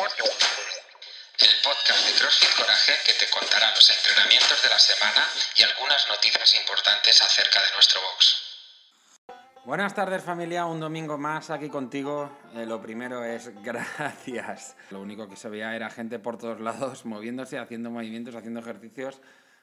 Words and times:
el 0.00 1.62
podcast 1.62 2.06
de 2.06 2.18
CrossFit 2.18 2.56
Coraje 2.56 2.92
que 3.04 3.12
te 3.12 3.30
contará 3.30 3.70
los 3.74 3.90
entrenamientos 3.90 4.62
de 4.62 4.68
la 4.70 4.78
semana 4.78 5.28
y 5.58 5.62
algunas 5.62 6.08
noticias 6.08 6.54
importantes 6.54 7.20
acerca 7.20 7.60
de 7.60 7.66
nuestro 7.74 8.00
box. 8.00 9.36
Buenas 9.66 9.94
tardes 9.94 10.24
familia, 10.24 10.64
un 10.64 10.80
domingo 10.80 11.18
más 11.18 11.50
aquí 11.50 11.68
contigo. 11.68 12.34
Eh, 12.54 12.64
lo 12.64 12.80
primero 12.80 13.22
es 13.24 13.52
gracias. 13.62 14.74
Lo 14.88 15.02
único 15.02 15.28
que 15.28 15.36
se 15.36 15.50
veía 15.50 15.76
era 15.76 15.90
gente 15.90 16.18
por 16.18 16.38
todos 16.38 16.60
lados 16.60 17.04
moviéndose, 17.04 17.58
haciendo 17.58 17.90
movimientos, 17.90 18.34
haciendo 18.34 18.60
ejercicios. 18.60 19.20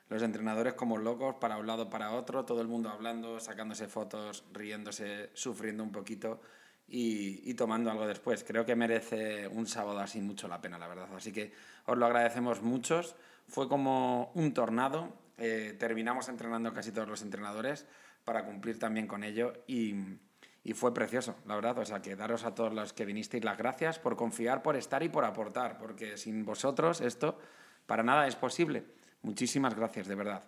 Los 0.08 0.22
entrenadores 0.22 0.76
como 0.76 0.98
locos, 0.98 1.38
para 1.42 1.58
un 1.58 1.66
lado, 1.66 1.90
para 1.90 2.12
otro, 2.12 2.46
todo 2.46 2.62
el 2.62 2.68
mundo 2.68 2.92
hablando, 2.92 3.40
sacándose 3.40 3.88
fotos, 3.88 4.44
riéndose, 4.54 5.32
sufriendo 5.34 5.82
un 5.82 5.92
poquito 5.92 6.42
y, 6.88 7.54
tomando 7.56 7.92
algo 7.92 8.08
después. 8.08 8.44
Creo 8.44 8.66
que 8.66 8.76
merece 8.76 9.48
un 9.48 9.68
sábado 9.68 10.00
así 10.00 10.22
mucho 10.22 10.48
la 10.48 10.62
pena, 10.62 10.78
la 10.78 10.88
verdad. 10.88 11.08
Así 11.16 11.32
que 11.32 11.52
os 11.86 11.98
lo 11.98 12.06
agradecemos 12.06 12.62
muchos. 12.62 13.16
Fue 13.48 13.68
como 13.68 14.32
un 14.36 14.54
tornado. 14.54 15.14
Eh, 15.38 15.76
terminamos 15.78 16.30
entrenando 16.30 16.74
casi 16.74 16.92
todos 16.92 17.08
los 17.08 17.22
entrenadores 17.22 17.86
para 18.24 18.46
cumplir 18.46 18.80
también 18.80 19.08
con 19.08 19.24
ello 19.24 19.54
y, 19.68 19.96
y, 20.64 20.74
fue 20.74 20.94
precioso, 20.94 21.36
la 21.46 21.56
verdad. 21.56 21.78
O 21.80 21.86
sea, 21.86 22.02
que 22.02 22.16
daros 22.16 22.44
a 22.44 22.56
todos 22.56 22.74
los 22.74 22.94
que 22.94 23.06
vinisteis 23.06 23.44
las 23.44 23.58
gracias 23.58 24.00
por 24.00 24.16
confiar, 24.16 24.64
por 24.64 24.76
estar 24.76 25.04
y 25.04 25.10
por 25.10 25.26
aportar, 25.26 25.78
porque 25.78 26.18
sin 26.18 26.46
vosotros 26.46 27.02
esto 27.02 27.38
para 27.86 28.04
nada 28.04 28.28
es 28.28 28.36
posible. 28.36 28.86
Muchísimas 29.24 29.76
gracias, 29.76 30.08
de 30.08 30.16
verdad. 30.16 30.44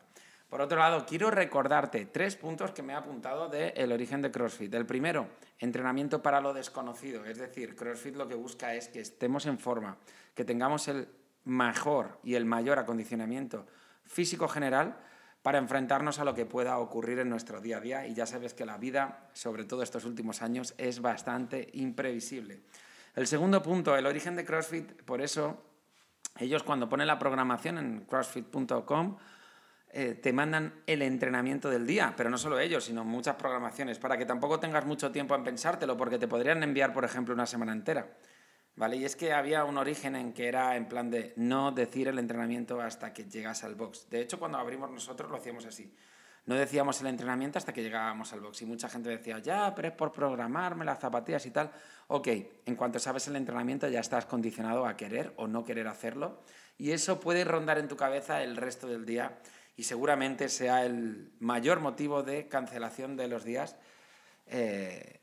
Por 0.49 0.61
otro 0.61 0.79
lado, 0.79 1.05
quiero 1.05 1.29
recordarte 1.29 2.07
tres 2.07 2.35
puntos 2.35 2.71
que 2.71 2.81
me 2.81 2.93
he 2.93 2.95
apuntado 2.95 3.49
del 3.49 3.71
el 3.75 3.91
origen 3.91 4.23
de 4.23 4.31
CrossFit. 4.31 4.73
El 4.73 4.87
primero, 4.87 5.27
entrenamiento 5.59 6.23
para 6.23 6.41
lo 6.41 6.53
desconocido. 6.53 7.23
Es 7.25 7.37
decir, 7.37 7.75
CrossFit 7.75 8.15
lo 8.15 8.27
que 8.27 8.33
busca 8.33 8.73
es 8.73 8.87
que 8.87 8.99
estemos 8.99 9.45
en 9.45 9.59
forma, 9.59 9.97
que 10.33 10.43
tengamos 10.43 10.87
el 10.87 11.07
mejor 11.45 12.19
y 12.23 12.33
el 12.33 12.45
mayor 12.45 12.79
acondicionamiento 12.79 13.67
físico 14.03 14.47
general 14.47 14.97
para 15.43 15.59
enfrentarnos 15.59 16.17
a 16.17 16.25
lo 16.25 16.33
que 16.33 16.47
pueda 16.47 16.79
ocurrir 16.79 17.19
en 17.19 17.29
nuestro 17.29 17.61
día 17.61 17.77
a 17.77 17.81
día. 17.81 18.07
Y 18.07 18.15
ya 18.15 18.25
sabes 18.25 18.55
que 18.55 18.65
la 18.65 18.79
vida, 18.79 19.29
sobre 19.33 19.65
todo 19.65 19.83
estos 19.83 20.03
últimos 20.03 20.41
años, 20.41 20.73
es 20.79 20.99
bastante 20.99 21.69
imprevisible. 21.73 22.63
El 23.15 23.27
segundo 23.27 23.61
punto, 23.61 23.95
el 23.95 24.07
origen 24.07 24.35
de 24.35 24.45
CrossFit, 24.45 25.03
por 25.03 25.21
eso 25.21 25.63
ellos 26.39 26.63
cuando 26.63 26.89
ponen 26.89 27.05
la 27.05 27.19
programación 27.19 27.77
en 27.77 28.01
crossfit.com 28.01 29.17
eh, 29.91 30.13
te 30.13 30.31
mandan 30.31 30.83
el 30.85 31.01
entrenamiento 31.01 31.69
del 31.69 31.87
día, 31.87 32.13
pero 32.15 32.29
no 32.29 32.37
solo 32.37 32.59
ellos, 32.59 32.83
sino 32.83 33.03
muchas 33.03 33.35
programaciones, 33.35 33.97
para 33.97 34.17
que 34.17 34.25
tampoco 34.25 34.59
tengas 34.59 34.85
mucho 34.85 35.11
tiempo 35.11 35.33
en 35.35 35.43
pensártelo, 35.43 35.97
porque 35.97 36.19
te 36.19 36.27
podrían 36.27 36.61
enviar, 36.61 36.93
por 36.93 37.05
ejemplo, 37.05 37.33
una 37.33 37.47
semana 37.47 37.71
entera. 37.71 38.07
¿Vale? 38.75 38.95
Y 38.95 39.03
es 39.03 39.15
que 39.15 39.33
había 39.33 39.65
un 39.65 39.77
origen 39.77 40.15
en 40.15 40.31
que 40.31 40.47
era 40.47 40.77
en 40.77 40.87
plan 40.87 41.09
de 41.09 41.33
no 41.35 41.71
decir 41.71 42.07
el 42.07 42.17
entrenamiento 42.17 42.79
hasta 42.79 43.11
que 43.11 43.25
llegas 43.25 43.63
al 43.63 43.75
box. 43.75 44.09
De 44.09 44.21
hecho, 44.21 44.39
cuando 44.39 44.57
abrimos 44.57 44.89
nosotros 44.89 45.29
lo 45.29 45.35
hacíamos 45.35 45.65
así. 45.65 45.93
No 46.45 46.55
decíamos 46.55 47.01
el 47.01 47.07
entrenamiento 47.07 47.57
hasta 47.57 47.73
que 47.73 47.83
llegábamos 47.83 48.31
al 48.31 48.39
box. 48.39 48.61
Y 48.61 48.65
mucha 48.65 48.87
gente 48.87 49.09
decía, 49.09 49.39
ya, 49.39 49.75
pero 49.75 49.89
es 49.89 49.93
por 49.93 50.11
programarme 50.11 50.85
las 50.85 50.99
zapatillas 50.99 51.45
y 51.45 51.51
tal. 51.51 51.71
Ok, 52.07 52.27
en 52.65 52.75
cuanto 52.75 52.99
sabes 52.99 53.27
el 53.27 53.35
entrenamiento 53.35 53.87
ya 53.89 53.99
estás 53.99 54.25
condicionado 54.25 54.85
a 54.85 54.95
querer 54.95 55.33
o 55.35 55.47
no 55.47 55.65
querer 55.65 55.87
hacerlo. 55.87 56.41
Y 56.77 56.91
eso 56.91 57.19
puede 57.19 57.43
rondar 57.43 57.79
en 57.79 57.89
tu 57.89 57.97
cabeza 57.97 58.41
el 58.41 58.55
resto 58.55 58.87
del 58.87 59.05
día 59.05 59.37
y 59.79 59.83
seguramente 59.83 60.49
sea 60.49 60.85
el 60.85 61.31
mayor 61.39 61.79
motivo 61.79 62.21
de 62.21 62.49
cancelación 62.49 63.15
de 63.15 63.29
los 63.29 63.45
días 63.45 63.77
eh, 64.45 65.21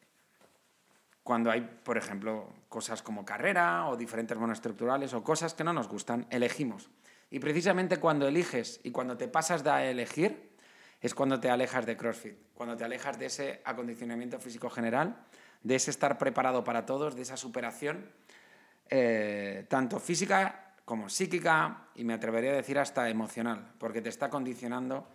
cuando 1.22 1.50
hay, 1.50 1.60
por 1.60 1.98
ejemplo, 1.98 2.54
cosas 2.70 3.02
como 3.02 3.22
carrera 3.22 3.86
o 3.86 3.98
diferentes 3.98 4.38
monoestructurales 4.38 5.12
o 5.12 5.22
cosas 5.22 5.52
que 5.52 5.62
no 5.62 5.74
nos 5.74 5.88
gustan, 5.88 6.26
elegimos. 6.30 6.88
Y 7.28 7.38
precisamente 7.38 7.98
cuando 7.98 8.26
eliges 8.26 8.80
y 8.82 8.92
cuando 8.92 9.18
te 9.18 9.28
pasas 9.28 9.62
de 9.62 9.90
elegir 9.90 10.56
es 11.02 11.14
cuando 11.14 11.38
te 11.38 11.50
alejas 11.50 11.84
de 11.84 11.98
CrossFit, 11.98 12.38
cuando 12.54 12.78
te 12.78 12.84
alejas 12.84 13.18
de 13.18 13.26
ese 13.26 13.60
acondicionamiento 13.62 14.40
físico 14.40 14.70
general, 14.70 15.22
de 15.64 15.74
ese 15.74 15.90
estar 15.90 16.16
preparado 16.16 16.64
para 16.64 16.86
todos, 16.86 17.14
de 17.14 17.22
esa 17.22 17.36
superación, 17.36 18.10
eh, 18.88 19.66
tanto 19.68 20.00
física 20.00 20.65
como 20.86 21.08
psíquica 21.08 21.88
y 21.96 22.04
me 22.04 22.14
atrevería 22.14 22.52
a 22.52 22.54
decir 22.54 22.78
hasta 22.78 23.10
emocional, 23.10 23.72
porque 23.78 24.00
te 24.00 24.08
está 24.08 24.30
condicionando 24.30 25.08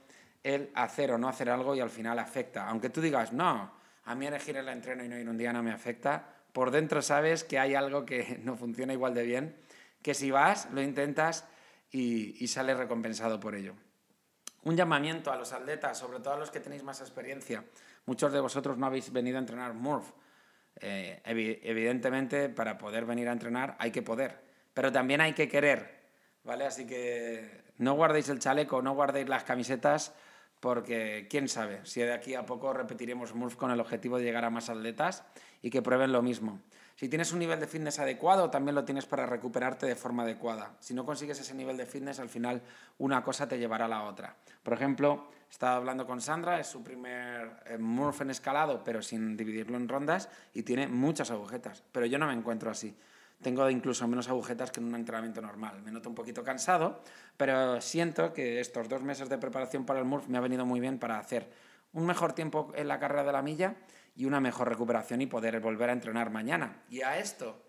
el 0.44 0.70
hacer 0.76 1.14
o 1.14 1.18
no 1.18 1.30
hacer 1.30 1.50
algo 1.50 1.74
y 1.74 1.80
al 1.80 1.90
final 1.90 2.20
afecta. 2.20 2.68
Aunque 2.68 2.90
tú 2.90 3.00
digas, 3.00 3.32
no, 3.32 3.72
a 4.04 4.14
mí 4.14 4.28
elegir 4.28 4.58
el 4.58 4.68
entreno 4.68 5.06
y 5.06 5.08
no 5.08 5.18
ir 5.18 5.30
un 5.30 5.38
día 5.38 5.54
no 5.54 5.64
me 5.64 5.72
afecta, 5.72 6.28
por 6.52 6.72
dentro 6.72 7.02
sabes 7.02 7.46
que 7.46 7.58
hay 7.58 7.74
algo 7.74 8.06
que 8.06 8.38
no 8.44 8.58
funciona 8.58 8.92
igual 8.92 9.14
de 9.14 9.24
bien, 9.24 9.56
que 10.02 10.14
si 10.14 10.30
vas, 10.30 10.70
lo 10.74 10.82
intentas 10.82 11.48
y, 11.90 12.44
y 12.44 12.48
sales 12.50 12.76
recompensado 12.76 13.40
por 13.40 13.56
ello. 13.56 13.74
Un 14.64 14.76
llamamiento 14.76 15.32
a 15.32 15.38
los 15.38 15.54
atletas, 15.54 15.98
sobre 15.98 16.20
todo 16.20 16.34
a 16.34 16.38
los 16.38 16.52
que 16.52 16.60
tenéis 16.60 16.84
más 16.84 17.00
experiencia. 17.00 17.64
Muchos 18.06 18.34
de 18.34 18.42
vosotros 18.42 18.78
no 18.78 18.88
habéis 18.88 19.12
venido 19.14 19.38
a 19.38 19.40
entrenar 19.40 19.74
Murph. 19.74 20.12
Eh, 20.82 21.22
evidentemente, 21.24 22.50
para 22.50 22.78
poder 22.78 23.06
venir 23.06 23.30
a 23.30 23.32
entrenar 23.32 23.78
hay 23.80 23.92
que 23.92 24.02
poder 24.02 24.51
pero 24.74 24.92
también 24.92 25.22
hay 25.22 25.34
que 25.34 25.48
querer, 25.48 26.10
¿vale? 26.44 26.66
Así 26.66 26.86
que 26.86 27.64
no 27.78 27.94
guardéis 27.94 28.30
el 28.30 28.40
chaleco, 28.40 28.82
no 28.82 28.94
guardéis 28.94 29.28
las 29.28 29.44
camisetas, 29.44 30.14
porque 30.60 31.28
quién 31.30 31.50
sabe 31.50 31.82
si 31.84 32.02
de 32.02 32.14
aquí 32.14 32.36
a 32.36 32.46
poco 32.46 32.72
repetiremos 32.72 33.34
MURF 33.34 33.56
con 33.56 33.72
el 33.72 33.80
objetivo 33.80 34.18
de 34.18 34.24
llegar 34.24 34.46
a 34.46 34.50
más 34.50 34.70
atletas 34.70 35.24
y 35.62 35.70
que 35.70 35.82
prueben 35.82 36.12
lo 36.12 36.22
mismo. 36.22 36.62
Si 36.96 37.10
tienes 37.10 37.32
un 37.32 37.40
nivel 37.40 37.60
de 37.60 37.66
fitness 37.66 37.98
adecuado, 37.98 38.52
también 38.52 38.76
lo 38.76 38.86
tienes 38.86 39.08
para 39.08 39.26
recuperarte 39.26 39.88
de 39.88 39.96
forma 39.96 40.22
adecuada. 40.22 40.76
Si 40.80 40.94
no 40.94 41.04
consigues 41.04 41.40
ese 41.40 41.56
nivel 41.56 41.76
de 41.76 41.88
fitness, 41.88 42.20
al 42.20 42.30
final 42.30 42.62
una 43.00 43.24
cosa 43.24 43.48
te 43.48 43.58
llevará 43.58 43.86
a 43.86 43.88
la 43.88 44.04
otra. 44.04 44.36
Por 44.62 44.74
ejemplo, 44.74 45.32
estaba 45.50 45.78
hablando 45.78 46.06
con 46.06 46.22
Sandra, 46.22 46.60
es 46.60 46.68
su 46.68 46.84
primer 46.84 47.64
eh, 47.66 47.80
Murph 47.80 48.22
en 48.22 48.30
escalado, 48.30 48.84
pero 48.84 49.02
sin 49.02 49.36
dividirlo 49.36 49.78
en 49.78 49.90
rondas, 49.90 50.30
y 50.54 50.62
tiene 50.62 50.88
muchas 50.88 51.32
agujetas. 51.32 51.84
Pero 51.92 52.06
yo 52.06 52.20
no 52.20 52.28
me 52.28 52.34
encuentro 52.34 52.70
así. 52.70 52.96
Tengo 53.42 53.70
incluso 53.70 54.08
menos 54.08 54.30
agujetas 54.30 54.72
que 54.72 54.80
en 54.80 54.88
un 54.88 54.96
entrenamiento 54.96 55.42
normal. 55.42 55.82
Me 55.82 55.92
noto 55.92 56.10
un 56.10 56.16
poquito 56.16 56.44
cansado, 56.44 57.02
pero 57.38 57.82
siento 57.82 58.34
que 58.34 58.60
estos 58.60 58.88
dos 58.88 59.02
meses 59.02 59.30
de 59.30 59.38
preparación 59.38 59.86
para 59.86 60.00
el 60.00 60.06
MURF 60.06 60.28
me 60.28 60.38
ha 60.38 60.42
venido 60.42 60.66
muy 60.66 60.80
bien 60.80 61.00
para 61.00 61.18
hacer 61.18 61.50
un 61.94 62.06
mejor 62.06 62.34
tiempo 62.34 62.72
en 62.76 62.88
la 62.88 63.00
carrera 63.00 63.24
de 63.24 63.32
la 63.32 63.42
milla 63.42 63.76
y 64.16 64.26
una 64.26 64.40
mejor 64.40 64.70
recuperación 64.70 65.22
y 65.22 65.26
poder 65.26 65.60
volver 65.60 65.90
a 65.90 65.94
entrenar 65.94 66.30
mañana. 66.30 66.84
Y 66.90 67.02
a 67.02 67.18
esto, 67.18 67.64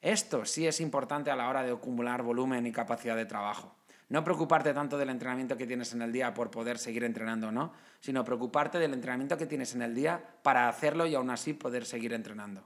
esto 0.00 0.44
sí 0.44 0.66
es 0.66 0.80
importante 0.80 1.30
a 1.30 1.36
la 1.36 1.48
hora 1.48 1.62
de 1.62 1.72
acumular 1.72 2.22
volumen 2.22 2.66
y 2.66 2.72
capacidad 2.72 3.16
de 3.16 3.26
trabajo. 3.26 3.74
No 4.08 4.24
preocuparte 4.24 4.72
tanto 4.72 4.96
del 4.96 5.10
entrenamiento 5.10 5.56
que 5.56 5.66
tienes 5.66 5.92
en 5.92 6.00
el 6.00 6.12
día 6.12 6.32
por 6.32 6.50
poder 6.50 6.78
seguir 6.78 7.04
entrenando 7.04 7.48
o 7.48 7.52
no, 7.52 7.72
sino 8.00 8.24
preocuparte 8.24 8.78
del 8.78 8.94
entrenamiento 8.94 9.36
que 9.36 9.46
tienes 9.46 9.74
en 9.74 9.82
el 9.82 9.94
día 9.94 10.22
para 10.42 10.68
hacerlo 10.68 11.06
y 11.06 11.14
aún 11.14 11.28
así 11.28 11.52
poder 11.52 11.84
seguir 11.84 12.14
entrenando. 12.14 12.64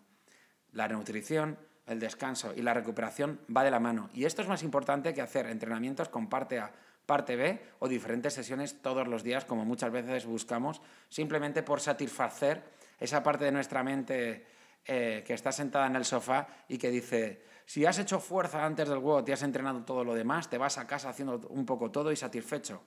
La 0.70 0.86
nutrición, 0.86 1.58
el 1.86 1.98
descanso 1.98 2.52
y 2.54 2.62
la 2.62 2.74
recuperación 2.74 3.40
va 3.54 3.64
de 3.64 3.70
la 3.70 3.80
mano. 3.80 4.10
Y 4.14 4.24
esto 4.24 4.42
es 4.42 4.48
más 4.48 4.62
importante 4.62 5.12
que 5.12 5.22
hacer 5.22 5.46
entrenamientos 5.46 6.08
con 6.08 6.28
parte 6.28 6.58
A, 6.58 6.72
parte 7.06 7.36
B 7.36 7.60
o 7.80 7.88
diferentes 7.88 8.34
sesiones 8.34 8.80
todos 8.80 9.08
los 9.08 9.22
días, 9.22 9.44
como 9.44 9.64
muchas 9.64 9.90
veces 9.90 10.26
buscamos, 10.26 10.80
simplemente 11.08 11.62
por 11.62 11.80
satisfacer 11.80 12.62
esa 13.00 13.22
parte 13.22 13.44
de 13.44 13.52
nuestra 13.52 13.82
mente 13.82 14.46
eh, 14.84 15.24
que 15.26 15.34
está 15.34 15.50
sentada 15.50 15.86
en 15.86 15.96
el 15.96 16.04
sofá 16.04 16.46
y 16.68 16.78
que 16.78 16.90
dice, 16.90 17.42
si 17.66 17.84
has 17.84 17.98
hecho 17.98 18.20
fuerza 18.20 18.64
antes 18.64 18.88
del 18.88 18.98
huevo, 18.98 19.24
te 19.24 19.32
has 19.32 19.42
entrenado 19.42 19.84
todo 19.84 20.04
lo 20.04 20.14
demás, 20.14 20.48
te 20.48 20.58
vas 20.58 20.78
a 20.78 20.86
casa 20.86 21.08
haciendo 21.08 21.40
un 21.48 21.66
poco 21.66 21.90
todo 21.90 22.12
y 22.12 22.16
satisfecho. 22.16 22.82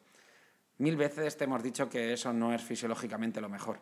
Mil 0.77 0.97
veces 0.97 1.37
te 1.37 1.45
hemos 1.45 1.63
dicho 1.63 1.89
que 1.89 2.13
eso 2.13 2.33
no 2.33 2.53
es 2.53 2.61
fisiológicamente 2.61 3.39
lo 3.39 3.49
mejor. 3.49 3.79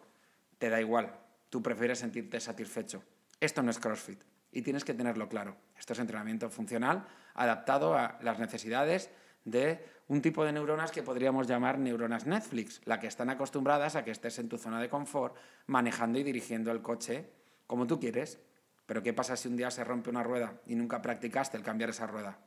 Te 0.59 0.69
da 0.69 0.79
igual, 0.79 1.11
tú 1.49 1.61
prefieres 1.61 1.99
sentirte 1.99 2.39
satisfecho. 2.39 3.03
Esto 3.39 3.63
no 3.63 3.71
es 3.71 3.79
CrossFit 3.79 4.32
y 4.53 4.61
tienes 4.61 4.85
que 4.85 4.93
tenerlo 4.93 5.27
claro. 5.27 5.57
Esto 5.77 5.93
es 5.93 5.99
entrenamiento 5.99 6.49
funcional 6.49 7.05
adaptado 7.33 7.95
a 7.95 8.17
las 8.21 8.39
necesidades 8.39 9.09
de 9.45 9.83
un 10.07 10.21
tipo 10.21 10.45
de 10.45 10.51
neuronas 10.51 10.91
que 10.91 11.03
podríamos 11.03 11.47
llamar 11.47 11.79
neuronas 11.79 12.25
Netflix, 12.25 12.81
la 12.85 12.99
que 12.99 13.07
están 13.07 13.29
acostumbradas 13.29 13.95
a 13.95 14.03
que 14.03 14.11
estés 14.11 14.39
en 14.39 14.49
tu 14.49 14.57
zona 14.57 14.79
de 14.79 14.89
confort 14.89 15.35
manejando 15.67 16.19
y 16.19 16.23
dirigiendo 16.23 16.71
el 16.71 16.81
coche 16.81 17.29
como 17.67 17.87
tú 17.87 17.99
quieres. 17.99 18.39
Pero 18.85 19.01
¿qué 19.01 19.13
pasa 19.13 19.35
si 19.35 19.47
un 19.47 19.57
día 19.57 19.71
se 19.71 19.83
rompe 19.83 20.09
una 20.09 20.23
rueda 20.23 20.53
y 20.65 20.75
nunca 20.75 21.01
practicaste 21.01 21.57
el 21.57 21.63
cambiar 21.63 21.89
esa 21.89 22.07
rueda? 22.07 22.37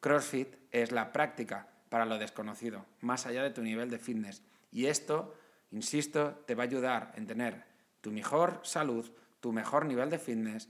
CrossFit 0.00 0.54
es 0.70 0.92
la 0.92 1.12
práctica 1.12 1.68
para 1.88 2.04
lo 2.04 2.18
desconocido, 2.18 2.86
más 3.00 3.26
allá 3.26 3.42
de 3.42 3.50
tu 3.50 3.62
nivel 3.62 3.90
de 3.90 3.98
fitness. 3.98 4.42
Y 4.70 4.86
esto, 4.86 5.34
insisto, 5.70 6.42
te 6.46 6.54
va 6.54 6.64
a 6.64 6.66
ayudar 6.66 7.12
en 7.16 7.26
tener 7.26 7.64
tu 8.00 8.12
mejor 8.12 8.60
salud, 8.62 9.10
tu 9.40 9.52
mejor 9.52 9.86
nivel 9.86 10.10
de 10.10 10.18
fitness, 10.18 10.68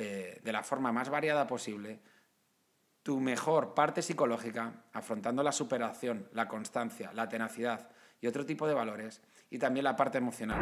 eh, 0.00 0.40
de 0.42 0.52
la 0.52 0.62
forma 0.62 0.92
más 0.92 1.08
variada 1.08 1.46
posible 1.46 2.00
tu 3.02 3.18
mejor 3.18 3.74
parte 3.74 4.02
psicológica, 4.02 4.72
afrontando 4.92 5.42
la 5.42 5.52
superación, 5.52 6.28
la 6.32 6.48
constancia, 6.48 7.10
la 7.14 7.28
tenacidad 7.28 7.88
y 8.20 8.26
otro 8.26 8.44
tipo 8.44 8.66
de 8.68 8.74
valores, 8.74 9.22
y 9.48 9.58
también 9.58 9.84
la 9.84 9.96
parte 9.96 10.18
emocional. 10.18 10.58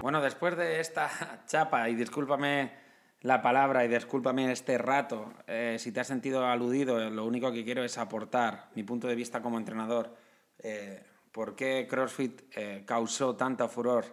Bueno, 0.00 0.20
después 0.20 0.56
de 0.56 0.80
esta 0.80 1.10
chapa, 1.46 1.88
y 1.88 1.94
discúlpame 1.94 2.72
la 3.22 3.42
palabra 3.42 3.84
y 3.84 3.88
discúlpame 3.88 4.52
este 4.52 4.78
rato. 4.78 5.32
Eh, 5.46 5.76
si 5.78 5.90
te 5.90 6.00
has 6.00 6.06
sentido 6.06 6.46
aludido, 6.46 7.10
lo 7.10 7.24
único 7.24 7.50
que 7.52 7.64
quiero 7.64 7.82
es 7.82 7.98
aportar 7.98 8.68
mi 8.74 8.84
punto 8.84 9.08
de 9.08 9.16
vista 9.16 9.42
como 9.42 9.58
entrenador. 9.58 10.14
Eh, 10.58 11.04
¿Por 11.32 11.56
qué 11.56 11.86
CrossFit 11.90 12.42
eh, 12.54 12.84
causó 12.86 13.34
tanta 13.34 13.68
furor 13.68 14.04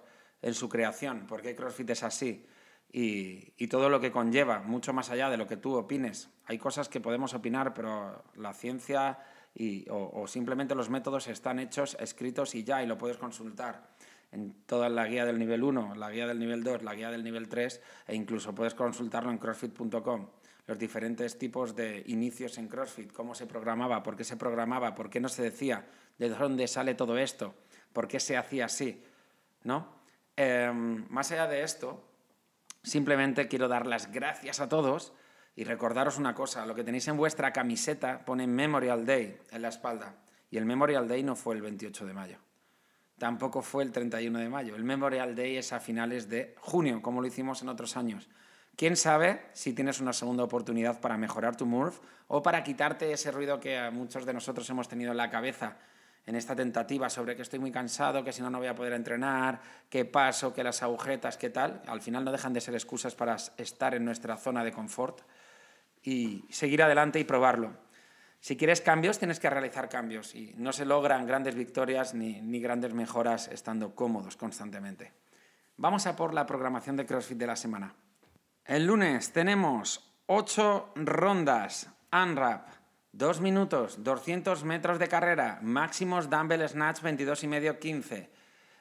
en 0.43 0.53
su 0.53 0.69
creación? 0.69 1.25
¿Por 1.25 1.41
qué 1.41 1.55
CrossFit 1.55 1.89
es 1.89 2.03
así? 2.03 2.45
Y, 2.91 3.67
todo 3.67 3.89
lo 3.89 3.99
que 3.99 4.11
conlleva, 4.11 4.59
mucho 4.59 4.93
más 4.93 5.09
allá 5.09 5.31
de 5.31 5.37
lo 5.37 5.47
que 5.47 5.57
tú 5.57 5.73
opines. 5.75 6.29
Hay 6.45 6.59
cosas 6.59 6.89
que 6.89 7.01
podemos 7.01 7.33
opinar, 7.33 7.73
pero 7.73 8.23
la 8.35 8.53
ciencia 8.53 9.17
y, 9.55 9.87
o 9.89 10.27
simplemente 10.27 10.75
los 10.75 10.91
métodos 10.91 11.27
están 11.27 11.57
hechos, 11.57 11.97
escritos 11.99 12.53
y 12.53 12.63
ya, 12.63 12.83
y 12.83 12.87
lo 12.87 12.99
puedes 12.99 13.17
consultar 13.17 13.95
en 14.33 14.53
toda 14.65 14.89
la 14.89 15.07
guía 15.07 15.25
del 15.25 15.37
nivel 15.37 15.63
1, 15.63 15.95
la 15.95 16.09
guía 16.09 16.27
del 16.27 16.39
nivel 16.39 16.63
2, 16.63 16.83
la 16.83 16.95
guía 16.95 17.11
del 17.11 17.23
nivel 17.23 17.47
3 17.47 17.81
e 18.07 18.15
incluso 18.15 18.53
puedes 18.53 18.73
consultarlo 18.73 19.31
en 19.31 19.37
crossfit.com. 19.37 20.27
Los 20.65 20.79
diferentes 20.79 21.37
tipos 21.37 21.75
de 21.75 22.03
inicios 22.07 22.57
en 22.57 22.67
CrossFit, 22.67 23.11
cómo 23.11 23.35
se 23.35 23.45
programaba, 23.45 24.01
por 24.01 24.15
qué 24.15 24.23
se 24.23 24.37
programaba, 24.37 24.95
por 24.95 25.09
qué 25.09 25.19
no 25.19 25.29
se 25.29 25.43
decía, 25.43 25.85
de 26.17 26.29
dónde 26.29 26.67
sale 26.67 26.95
todo 26.95 27.17
esto, 27.17 27.53
por 27.91 28.07
qué 28.07 28.19
se 28.19 28.37
hacía 28.37 28.65
así. 28.65 29.03
¿no? 29.63 30.02
Em, 30.35 31.05
más 31.09 31.31
allá 31.31 31.47
de 31.47 31.63
esto, 31.63 32.03
simplemente 32.83 33.47
quiero 33.47 33.67
dar 33.67 33.85
las 33.85 34.11
gracias 34.11 34.59
a 34.59 34.69
todos 34.69 35.13
y 35.55 35.63
recordaros 35.63 36.17
una 36.17 36.33
cosa, 36.33 36.65
lo 36.65 36.75
que 36.75 36.83
tenéis 36.83 37.07
en 37.07 37.17
vuestra 37.17 37.53
camiseta 37.53 38.25
pone 38.25 38.47
Memorial 38.47 39.05
Day 39.05 39.39
en 39.51 39.61
la 39.61 39.69
espalda 39.69 40.15
y 40.49 40.57
el 40.57 40.65
Memorial 40.65 41.07
Day 41.07 41.23
no 41.23 41.35
fue 41.35 41.55
el 41.55 41.61
28 41.61 42.05
de 42.05 42.13
mayo 42.13 42.39
tampoco 43.23 43.61
fue 43.61 43.83
el 43.83 43.93
31 43.93 44.37
de 44.37 44.49
mayo. 44.49 44.75
El 44.75 44.83
Memorial 44.83 45.33
Day 45.33 45.55
es 45.55 45.71
a 45.71 45.79
finales 45.79 46.27
de 46.27 46.55
junio, 46.59 47.01
como 47.01 47.21
lo 47.21 47.27
hicimos 47.27 47.61
en 47.61 47.69
otros 47.69 47.95
años. 47.95 48.27
¿Quién 48.75 48.97
sabe 48.97 49.45
si 49.53 49.71
tienes 49.71 50.01
una 50.01 50.11
segunda 50.11 50.43
oportunidad 50.43 50.99
para 50.99 51.17
mejorar 51.17 51.55
tu 51.55 51.65
Murph 51.65 51.99
o 52.27 52.43
para 52.43 52.65
quitarte 52.65 53.13
ese 53.13 53.31
ruido 53.31 53.61
que 53.61 53.77
a 53.77 53.91
muchos 53.91 54.25
de 54.25 54.33
nosotros 54.33 54.69
hemos 54.69 54.89
tenido 54.89 55.11
en 55.11 55.17
la 55.17 55.29
cabeza 55.29 55.77
en 56.25 56.35
esta 56.35 56.55
tentativa 56.55 57.09
sobre 57.09 57.35
que 57.35 57.41
estoy 57.41 57.59
muy 57.59 57.71
cansado, 57.71 58.23
que 58.23 58.31
si 58.31 58.41
no 58.41 58.49
no 58.49 58.59
voy 58.59 58.67
a 58.67 58.75
poder 58.75 58.93
entrenar, 58.93 59.59
qué 59.89 60.05
paso, 60.05 60.53
que 60.53 60.63
las 60.63 60.81
agujetas, 60.81 61.37
qué 61.37 61.49
tal? 61.49 61.81
Al 61.87 62.01
final 62.01 62.23
no 62.23 62.31
dejan 62.31 62.53
de 62.53 62.61
ser 62.61 62.73
excusas 62.73 63.13
para 63.13 63.35
estar 63.57 63.93
en 63.93 64.05
nuestra 64.05 64.37
zona 64.37 64.63
de 64.63 64.71
confort 64.71 65.21
y 66.01 66.45
seguir 66.49 66.81
adelante 66.81 67.19
y 67.19 67.23
probarlo. 67.23 67.73
Si 68.39 68.57
quieres 68.57 68.81
cambios, 68.81 69.19
tienes 69.19 69.39
que 69.39 69.49
realizar 69.49 69.87
cambios 69.87 70.35
y 70.35 70.53
no 70.57 70.73
se 70.73 70.85
logran 70.85 71.25
grandes 71.25 71.55
victorias 71.55 72.13
ni, 72.13 72.59
grandes 72.59 72.93
mejoras 72.93 73.47
estando 73.47 73.95
cómodos 73.95 74.35
constantemente. 74.35 75.13
Vamos 75.77 76.05
a 76.07 76.15
por 76.15 76.33
la 76.33 76.45
programación 76.45 76.97
de 76.97 77.05
CrossFit 77.05 77.37
de 77.37 77.47
la 77.47 77.55
semana. 77.55 77.95
El 78.65 78.85
lunes 78.85 79.31
tenemos 79.31 80.13
8 80.27 80.91
rondas, 80.95 81.89
unwrap, 82.11 82.67
2 83.13 83.41
minutos, 83.41 84.03
200 84.03 84.63
metros 84.63 84.97
de 84.97 85.07
carrera, 85.07 85.59
máximos 85.61 86.31
dumbbell 86.31 86.67
snatch 86.67 87.01
22 87.01 87.43
y 87.43 87.47
medio 87.47 87.79
15. 87.79 88.29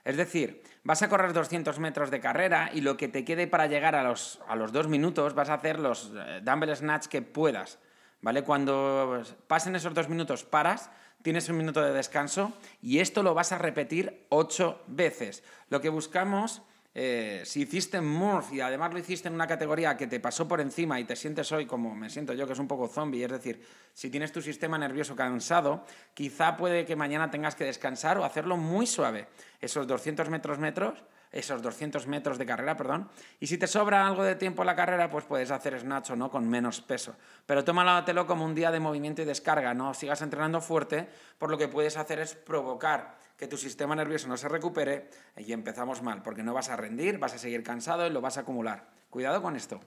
Es 0.04 0.16
decir, 0.16 0.62
vas 0.84 1.02
a 1.02 1.08
correr 1.10 1.34
200 1.34 1.78
metros 1.78 2.10
de 2.10 2.20
carrera 2.20 2.70
y 2.72 2.80
lo 2.80 2.96
que 2.96 3.08
te 3.08 3.24
quede 3.24 3.46
para 3.46 3.66
llegar 3.66 3.94
a 3.94 4.02
los, 4.02 4.40
a 4.48 4.56
los 4.56 4.72
2 4.72 4.88
minutos 4.88 5.34
vas 5.34 5.50
a 5.50 5.54
hacer 5.54 5.78
los 5.78 6.12
eh, 6.16 6.40
dumbbell 6.42 6.74
snatch 6.74 7.06
que 7.06 7.20
puedas. 7.20 7.78
¿vale? 8.22 8.42
Cuando 8.42 9.22
pasen 9.48 9.76
esos 9.76 9.92
dos 9.92 10.08
minutos 10.08 10.44
paras, 10.44 10.90
tienes 11.20 11.48
un 11.50 11.58
minuto 11.58 11.82
de 11.82 11.92
descanso 11.92 12.52
y 12.80 13.00
esto 13.00 13.22
lo 13.22 13.34
vas 13.34 13.52
a 13.52 13.58
repetir 13.58 14.24
ocho 14.30 14.80
veces. 14.86 15.42
Lo 15.68 15.82
que 15.82 15.90
buscamos, 15.90 16.62
eh, 16.94 17.42
si 17.44 17.62
hiciste 17.62 18.00
Murph 18.02 18.52
y 18.52 18.60
además 18.60 18.92
lo 18.92 18.98
hiciste 18.98 19.28
en 19.28 19.34
una 19.34 19.46
categoría 19.46 19.96
que 19.96 20.06
te 20.06 20.20
pasó 20.20 20.46
por 20.46 20.60
encima 20.60 21.00
y 21.00 21.04
te 21.04 21.16
sientes 21.16 21.50
hoy 21.52 21.64
como 21.64 21.94
me 21.94 22.10
siento 22.10 22.34
yo, 22.34 22.46
que 22.46 22.52
es 22.52 22.58
un 22.58 22.68
poco 22.68 22.86
zombie, 22.86 23.24
es 23.24 23.30
decir, 23.30 23.64
si 23.94 24.10
tienes 24.10 24.30
tu 24.30 24.42
sistema 24.42 24.76
nervioso 24.76 25.16
cansado, 25.16 25.84
quizá 26.12 26.56
puede 26.56 26.84
que 26.84 26.94
mañana 26.94 27.30
tengas 27.30 27.54
que 27.54 27.64
descansar 27.64 28.18
o 28.18 28.24
hacerlo 28.24 28.56
muy 28.56 28.86
suave. 28.86 29.26
Esos 29.60 29.86
200 29.86 30.28
metros 30.28 30.58
metros 30.58 31.02
esos 31.32 31.62
200 31.62 32.06
metros 32.06 32.38
de 32.38 32.46
carrera, 32.46 32.76
perdón. 32.76 33.08
Y 33.40 33.46
si 33.46 33.56
te 33.56 33.66
sobra 33.66 34.06
algo 34.06 34.22
de 34.22 34.36
tiempo 34.36 34.62
en 34.62 34.66
la 34.66 34.76
carrera, 34.76 35.10
pues 35.10 35.24
puedes 35.24 35.50
hacer 35.50 35.78
snatch 35.80 36.10
o 36.10 36.16
no 36.16 36.30
con 36.30 36.48
menos 36.48 36.82
peso. 36.82 37.16
Pero 37.46 37.64
tómalo 37.64 38.26
como 38.26 38.44
un 38.44 38.54
día 38.54 38.70
de 38.70 38.80
movimiento 38.80 39.22
y 39.22 39.24
descarga, 39.24 39.72
no 39.72 39.94
sigas 39.94 40.20
entrenando 40.20 40.60
fuerte, 40.60 41.08
por 41.38 41.50
lo 41.50 41.56
que 41.56 41.68
puedes 41.68 41.96
hacer 41.96 42.20
es 42.20 42.34
provocar 42.34 43.16
que 43.36 43.48
tu 43.48 43.56
sistema 43.56 43.96
nervioso 43.96 44.28
no 44.28 44.36
se 44.36 44.48
recupere 44.48 45.08
y 45.36 45.52
empezamos 45.52 46.02
mal, 46.02 46.22
porque 46.22 46.42
no 46.42 46.54
vas 46.54 46.68
a 46.68 46.76
rendir, 46.76 47.18
vas 47.18 47.34
a 47.34 47.38
seguir 47.38 47.62
cansado 47.62 48.06
y 48.06 48.10
lo 48.10 48.20
vas 48.20 48.36
a 48.36 48.42
acumular. 48.42 48.90
Cuidado 49.10 49.42
con 49.42 49.56
esto, 49.56 49.80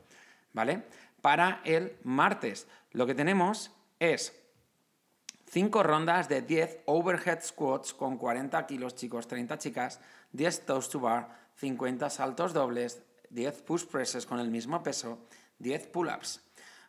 ¿vale? 0.51 0.83
Para 1.21 1.61
el 1.63 1.95
martes, 2.03 2.67
lo 2.91 3.05
que 3.05 3.15
tenemos 3.15 3.71
es 3.99 4.35
5 5.51 5.83
rondas 5.83 6.27
de 6.27 6.41
10 6.41 6.81
overhead 6.85 7.41
squats 7.41 7.93
con 7.93 8.17
40 8.17 8.65
kilos, 8.65 8.95
chicos, 8.95 9.27
30 9.27 9.57
chicas, 9.57 10.01
10 10.35 10.65
toes 10.65 10.89
to 10.89 10.99
bar, 10.99 11.29
50 11.55 12.09
saltos 12.09 12.53
dobles, 12.53 13.03
10 13.29 13.61
push 13.63 13.85
presses 13.85 14.25
con 14.25 14.39
el 14.39 14.51
mismo 14.51 14.83
peso, 14.83 15.19
10 15.59 15.87
pull-ups. 15.87 16.41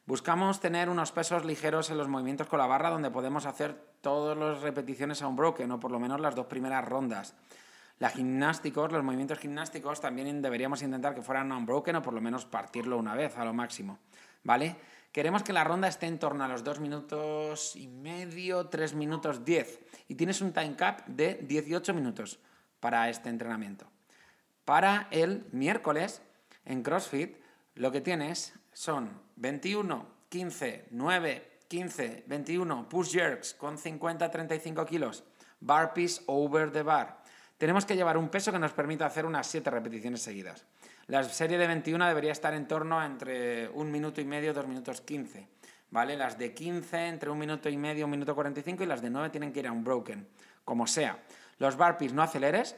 Buscamos 0.06 0.60
tener 0.60 0.88
unos 0.88 1.12
pesos 1.12 1.44
ligeros 1.44 1.90
en 1.90 1.98
los 1.98 2.08
movimientos 2.08 2.46
con 2.46 2.58
la 2.58 2.66
barra 2.66 2.90
donde 2.90 3.10
podemos 3.10 3.46
hacer 3.46 3.74
todas 4.00 4.36
las 4.36 4.60
repeticiones 4.62 5.22
a 5.22 5.26
un 5.26 5.36
broken 5.36 5.70
o 5.72 5.80
por 5.80 5.90
lo 5.90 5.98
menos 5.98 6.20
las 6.20 6.34
dos 6.34 6.46
primeras 6.46 6.84
rondas. 6.84 7.34
La 7.98 8.10
gimnásticos, 8.10 8.92
los 8.92 9.02
movimientos 9.02 9.38
gimnásticos 9.38 10.00
también 10.00 10.42
deberíamos 10.42 10.82
intentar 10.82 11.14
que 11.14 11.22
fueran 11.22 11.50
unbroken 11.50 11.96
o 11.96 12.02
por 12.02 12.14
lo 12.14 12.20
menos 12.20 12.44
partirlo 12.44 12.98
una 12.98 13.14
vez 13.14 13.38
a 13.38 13.44
lo 13.44 13.54
máximo, 13.54 13.98
¿vale? 14.44 14.76
Queremos 15.10 15.42
que 15.42 15.54
la 15.54 15.64
ronda 15.64 15.88
esté 15.88 16.06
en 16.06 16.18
torno 16.18 16.44
a 16.44 16.48
los 16.48 16.62
2 16.62 16.78
minutos 16.80 17.74
y 17.74 17.88
medio, 17.88 18.66
3 18.66 18.94
minutos 18.94 19.44
10 19.44 19.80
y 20.08 20.14
tienes 20.14 20.42
un 20.42 20.52
time 20.52 20.76
cap 20.76 21.06
de 21.06 21.40
18 21.42 21.94
minutos 21.94 22.38
para 22.86 23.10
este 23.10 23.30
entrenamiento. 23.30 23.84
Para 24.64 25.08
el 25.10 25.44
miércoles 25.50 26.22
en 26.64 26.84
CrossFit 26.84 27.36
lo 27.74 27.90
que 27.90 28.00
tienes 28.00 28.54
son 28.72 29.10
21, 29.34 30.06
15, 30.28 30.86
9, 30.92 31.50
15, 31.66 32.24
21 32.28 32.88
push 32.88 33.10
jerks 33.10 33.54
con 33.54 33.76
50-35 33.76 34.86
kilos, 34.86 35.24
bar 35.58 35.94
piece 35.94 36.22
over 36.26 36.70
the 36.70 36.84
bar. 36.84 37.24
Tenemos 37.58 37.84
que 37.84 37.96
llevar 37.96 38.16
un 38.16 38.28
peso 38.28 38.52
que 38.52 38.60
nos 38.60 38.70
permita 38.70 39.04
hacer 39.04 39.26
unas 39.26 39.48
7 39.48 39.68
repeticiones 39.68 40.22
seguidas. 40.22 40.64
La 41.08 41.24
serie 41.24 41.58
de 41.58 41.66
21 41.66 42.06
debería 42.06 42.30
estar 42.30 42.54
en 42.54 42.68
torno 42.68 43.00
a 43.00 43.06
entre 43.06 43.68
un 43.70 43.90
minuto 43.90 44.20
y 44.20 44.26
medio, 44.26 44.54
dos 44.54 44.68
minutos 44.68 45.00
15. 45.00 45.48
¿Vale? 45.90 46.16
Las 46.16 46.38
de 46.38 46.54
15 46.54 47.08
entre 47.08 47.30
un 47.30 47.38
minuto 47.38 47.68
y 47.68 47.76
medio, 47.76 48.04
un 48.04 48.12
minuto 48.12 48.32
45 48.32 48.84
y 48.84 48.86
las 48.86 49.02
de 49.02 49.10
9 49.10 49.30
tienen 49.30 49.52
que 49.52 49.58
ir 49.58 49.66
a 49.66 49.72
un 49.72 49.82
broken, 49.82 50.28
como 50.64 50.86
sea. 50.86 51.18
Los 51.58 51.76
burpees 51.76 52.12
no 52.12 52.22
aceleres, 52.22 52.76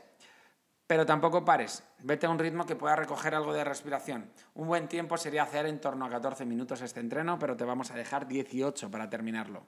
pero 0.86 1.04
tampoco 1.04 1.44
pares. 1.44 1.84
Vete 1.98 2.26
a 2.26 2.30
un 2.30 2.38
ritmo 2.38 2.64
que 2.64 2.76
pueda 2.76 2.96
recoger 2.96 3.34
algo 3.34 3.52
de 3.52 3.64
respiración. 3.64 4.30
Un 4.54 4.68
buen 4.68 4.88
tiempo 4.88 5.16
sería 5.16 5.42
hacer 5.42 5.66
en 5.66 5.80
torno 5.80 6.06
a 6.06 6.10
14 6.10 6.46
minutos 6.46 6.80
este 6.80 7.00
entreno, 7.00 7.38
pero 7.38 7.56
te 7.56 7.64
vamos 7.64 7.90
a 7.90 7.94
dejar 7.94 8.26
18 8.26 8.90
para 8.90 9.10
terminarlo. 9.10 9.66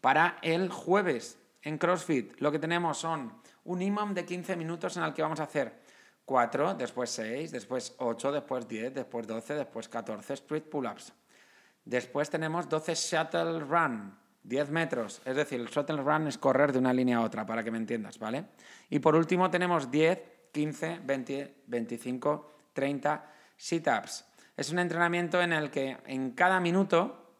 Para 0.00 0.38
el 0.42 0.70
jueves 0.70 1.38
en 1.62 1.78
CrossFit 1.78 2.38
lo 2.38 2.52
que 2.52 2.58
tenemos 2.58 2.98
son 2.98 3.32
un 3.64 3.82
imam 3.82 4.14
de 4.14 4.24
15 4.24 4.56
minutos 4.56 4.96
en 4.96 5.04
el 5.04 5.14
que 5.14 5.22
vamos 5.22 5.40
a 5.40 5.44
hacer 5.44 5.80
4, 6.26 6.74
después 6.74 7.10
6, 7.10 7.50
después 7.52 7.94
8, 7.98 8.32
después 8.32 8.68
10, 8.68 8.94
después 8.94 9.26
12, 9.26 9.54
después 9.54 9.88
14 9.88 10.34
split 10.34 10.68
pull-ups. 10.68 11.12
Después 11.84 12.28
tenemos 12.28 12.68
12 12.68 12.94
shuttle 12.94 13.60
run, 13.60 14.18
10 14.46 14.70
metros, 14.70 15.20
es 15.24 15.34
decir, 15.34 15.60
el 15.60 15.66
shuttle 15.66 16.02
run 16.02 16.28
es 16.28 16.38
correr 16.38 16.72
de 16.72 16.78
una 16.78 16.92
línea 16.92 17.18
a 17.18 17.22
otra, 17.22 17.44
para 17.44 17.64
que 17.64 17.72
me 17.72 17.78
entiendas, 17.78 18.18
¿vale? 18.18 18.44
Y 18.88 19.00
por 19.00 19.16
último 19.16 19.50
tenemos 19.50 19.90
10, 19.90 20.20
15, 20.52 21.00
20, 21.02 21.54
25, 21.66 22.52
30 22.72 23.32
sit-ups. 23.56 24.24
Es 24.56 24.70
un 24.70 24.78
entrenamiento 24.78 25.42
en 25.42 25.52
el 25.52 25.70
que 25.70 25.98
en 26.06 26.30
cada 26.30 26.60
minuto 26.60 27.34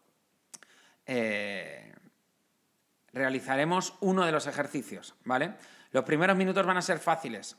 eh, 1.06 1.94
realizaremos 3.12 3.94
uno 4.00 4.26
de 4.26 4.32
los 4.32 4.48
ejercicios, 4.48 5.14
¿vale? 5.24 5.54
Los 5.92 6.04
primeros 6.04 6.36
minutos 6.36 6.66
van 6.66 6.76
a 6.76 6.82
ser 6.82 6.98
fáciles. 6.98 7.56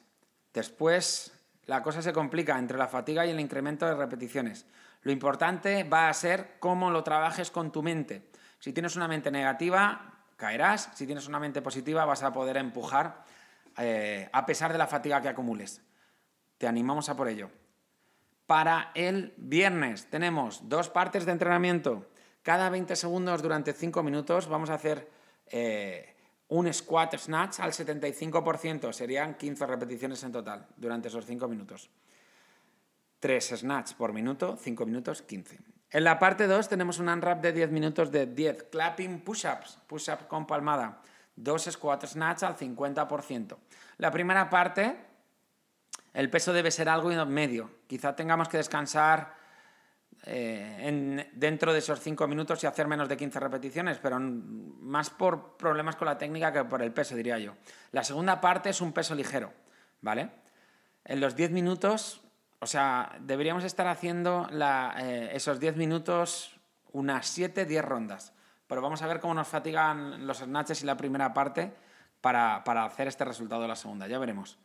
Después 0.54 1.32
la 1.66 1.82
cosa 1.82 2.02
se 2.02 2.12
complica 2.12 2.60
entre 2.60 2.78
la 2.78 2.88
fatiga 2.88 3.26
y 3.26 3.30
el 3.30 3.40
incremento 3.40 3.86
de 3.86 3.96
repeticiones. 3.96 4.66
Lo 5.04 5.12
importante 5.14 5.86
va 5.86 6.10
a 6.10 6.14
ser 6.14 6.58
cómo 6.60 6.92
lo 6.92 7.04
trabajes 7.04 7.50
con 7.50 7.72
tu 7.72 7.82
mente. 7.82 8.30
Si 8.60 8.74
tienes 8.74 8.96
una 8.96 9.08
mente 9.08 9.32
negativa, 9.32 10.18
caerás. 10.36 10.92
Si 10.96 11.06
tienes 11.06 11.28
una 11.28 11.40
mente 11.40 11.62
positiva, 11.62 12.06
vas 12.06 12.24
a 12.24 12.32
poder 12.32 12.58
empujar 12.58 13.24
eh, 13.78 14.30
a 14.32 14.46
pesar 14.46 14.72
de 14.72 14.78
la 14.78 14.88
fatiga 14.88 15.22
que 15.22 15.30
acumules. 15.30 15.82
Te 16.58 16.68
animamos 16.68 17.10
a 17.10 17.16
por 17.16 17.28
ello. 17.28 17.50
Para 18.46 18.92
el 18.96 19.34
viernes 19.38 20.10
tenemos 20.10 20.70
dos 20.70 20.90
partes 20.90 21.26
de 21.26 21.34
entrenamiento. 21.34 22.10
Cada 22.42 22.70
20 22.70 22.96
segundos 22.96 23.42
durante 23.42 23.74
5 23.74 24.02
minutos 24.04 24.48
vamos 24.48 24.70
a 24.70 24.76
hacer 24.76 25.10
eh, 25.48 26.16
un 26.48 26.74
squat 26.74 27.18
snatch 27.18 27.60
al 27.60 27.74
75%. 27.74 28.94
Serían 28.94 29.36
15 29.36 29.66
repeticiones 29.66 30.24
en 30.24 30.32
total 30.32 30.66
durante 30.78 31.10
esos 31.10 31.26
5 31.26 31.48
minutos. 31.48 31.90
3 33.20 33.54
snatch 33.58 33.94
por 33.94 34.14
minuto, 34.14 34.56
5 34.58 34.86
minutos, 34.86 35.22
15. 35.24 35.77
En 35.90 36.04
la 36.04 36.20
parte 36.20 36.48
2 36.48 36.68
tenemos 36.68 37.00
un 37.00 37.08
unwrap 37.08 37.42
de 37.42 37.54
10 37.54 37.72
minutos 37.72 38.12
de 38.12 38.26
10 38.26 38.64
clapping 38.72 39.22
push-ups, 39.22 39.80
push-ups 39.88 40.26
con 40.28 40.46
palmada, 40.46 41.02
2 41.36 41.70
squat 41.72 42.06
snatch 42.06 42.44
al 42.44 42.58
50%. 42.58 43.58
La 43.98 44.12
primera 44.12 44.50
parte, 44.50 44.98
el 46.14 46.30
peso 46.30 46.52
debe 46.52 46.72
ser 46.72 46.90
algo 46.90 47.10
medio. 47.26 47.72
Quizá 47.88 48.16
tengamos 48.16 48.50
que 48.50 48.58
descansar 48.58 49.34
eh, 50.24 51.30
dentro 51.34 51.72
de 51.72 51.80
esos 51.80 52.02
5 52.02 52.28
minutos 52.28 52.62
y 52.64 52.68
hacer 52.68 52.88
menos 52.88 53.08
de 53.08 53.16
15 53.16 53.40
repeticiones, 53.40 53.98
pero 54.00 54.20
más 54.20 55.10
por 55.10 55.56
problemas 55.56 55.96
con 55.96 56.08
la 56.08 56.18
técnica 56.18 56.52
que 56.52 56.66
por 56.66 56.82
el 56.82 56.92
peso, 56.92 57.16
diría 57.16 57.40
yo. 57.40 57.56
La 57.92 58.04
segunda 58.04 58.42
parte 58.42 58.70
es 58.72 58.82
un 58.82 58.92
peso 58.92 59.16
ligero, 59.16 59.54
¿vale? 60.02 60.32
En 61.06 61.22
los 61.22 61.38
10 61.38 61.52
minutos 61.52 62.27
o 62.60 62.66
sea, 62.66 63.16
deberíamos 63.20 63.64
estar 63.64 63.88
haciendo 63.88 64.48
eh, 64.52 65.30
esos 65.34 65.60
10 65.60 65.78
minutos 65.78 66.58
unas 66.92 67.28
7, 67.28 67.66
10 67.66 67.86
rondas. 67.86 68.34
Pero 68.68 68.82
vamos 68.82 69.02
a 69.02 69.08
ver 69.08 69.20
cómo 69.20 69.34
nos 69.34 69.48
fatigan 69.48 70.26
los 70.26 70.40
snatches 70.40 70.82
y 70.84 70.86
la 70.86 70.98
primera 70.98 71.34
parte 71.34 71.74
para, 72.20 72.64
para 72.64 72.86
hacer 72.86 73.08
este 73.08 73.24
resultado 73.26 73.62
de 73.62 73.68
la 73.68 73.76
segunda. 73.76 74.08
Ya 74.08 74.20
veremos. 74.20 74.58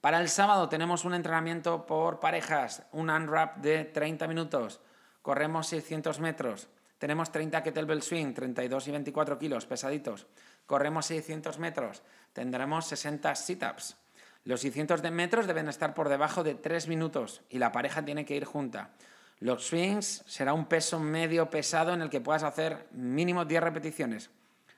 Para 0.00 0.20
el 0.20 0.28
sábado 0.28 0.68
tenemos 0.68 1.04
un 1.04 1.14
entrenamiento 1.14 1.86
por 1.86 2.18
parejas, 2.18 2.84
un 2.92 3.10
unwrap 3.10 3.58
de 3.58 3.84
30 3.84 4.26
minutos. 4.26 4.80
Corremos 5.20 5.66
600 5.68 6.20
metros. 6.20 6.68
Tenemos 6.98 7.32
30 7.32 7.62
kettlebell 7.62 8.02
swing, 8.02 8.32
32 8.32 8.88
y 8.88 8.90
24 8.92 9.38
kilos, 9.38 9.66
pesaditos. 9.66 10.26
Corremos 10.66 11.06
600 11.06 11.58
metros. 11.58 12.02
Tendremos 12.32 12.86
60 12.86 13.34
sit-ups. 13.34 13.96
Los 14.44 14.60
600 14.60 15.02
de 15.02 15.10
metros 15.10 15.46
deben 15.46 15.68
estar 15.68 15.94
por 15.94 16.08
debajo 16.08 16.42
de 16.42 16.54
3 16.54 16.88
minutos 16.88 17.42
y 17.48 17.58
la 17.58 17.70
pareja 17.70 18.04
tiene 18.04 18.24
que 18.24 18.36
ir 18.36 18.44
junta. 18.44 18.90
Los 19.38 19.66
swings 19.66 20.24
será 20.26 20.52
un 20.52 20.66
peso 20.66 20.98
medio 20.98 21.50
pesado 21.50 21.92
en 21.92 22.02
el 22.02 22.10
que 22.10 22.20
puedas 22.20 22.42
hacer 22.42 22.86
mínimo 22.92 23.44
10 23.44 23.62
repeticiones, 23.62 24.30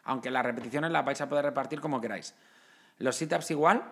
aunque 0.04 0.30
las 0.30 0.44
repeticiones 0.44 0.90
las 0.90 1.04
vais 1.04 1.20
a 1.20 1.28
poder 1.28 1.44
repartir 1.44 1.80
como 1.80 2.00
queráis. 2.00 2.34
Los 2.98 3.16
sit-ups 3.16 3.50
igual, 3.50 3.84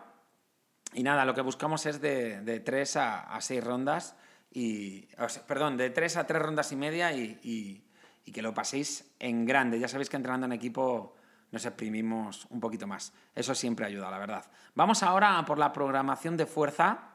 y 0.94 1.02
nada, 1.02 1.24
lo 1.24 1.34
que 1.34 1.40
buscamos 1.40 1.86
es 1.86 2.00
de, 2.00 2.62
3 2.64 2.96
a, 2.96 3.38
6 3.40 3.64
rondas, 3.64 4.16
y, 4.50 5.08
perdón, 5.46 5.76
de 5.78 5.90
3 5.90 6.18
a 6.18 6.26
3 6.26 6.40
rondas 6.40 6.72
y 6.72 6.76
media 6.76 7.12
y, 7.12 7.82
y 8.24 8.32
que 8.32 8.42
lo 8.42 8.54
paséis 8.54 9.10
en 9.18 9.44
grande. 9.44 9.78
Ya 9.78 9.88
sabéis 9.88 10.08
que 10.08 10.16
entrenando 10.16 10.46
en 10.46 10.52
equipo 10.52 11.14
nos 11.52 11.66
exprimimos 11.66 12.46
un 12.50 12.60
poquito 12.60 12.86
más. 12.86 13.12
Eso 13.34 13.54
siempre 13.54 13.86
ayuda, 13.86 14.10
la 14.10 14.18
verdad. 14.18 14.44
Vamos 14.74 15.02
ahora 15.02 15.44
por 15.46 15.58
la 15.58 15.72
programación 15.72 16.36
de 16.36 16.46
fuerza, 16.46 17.10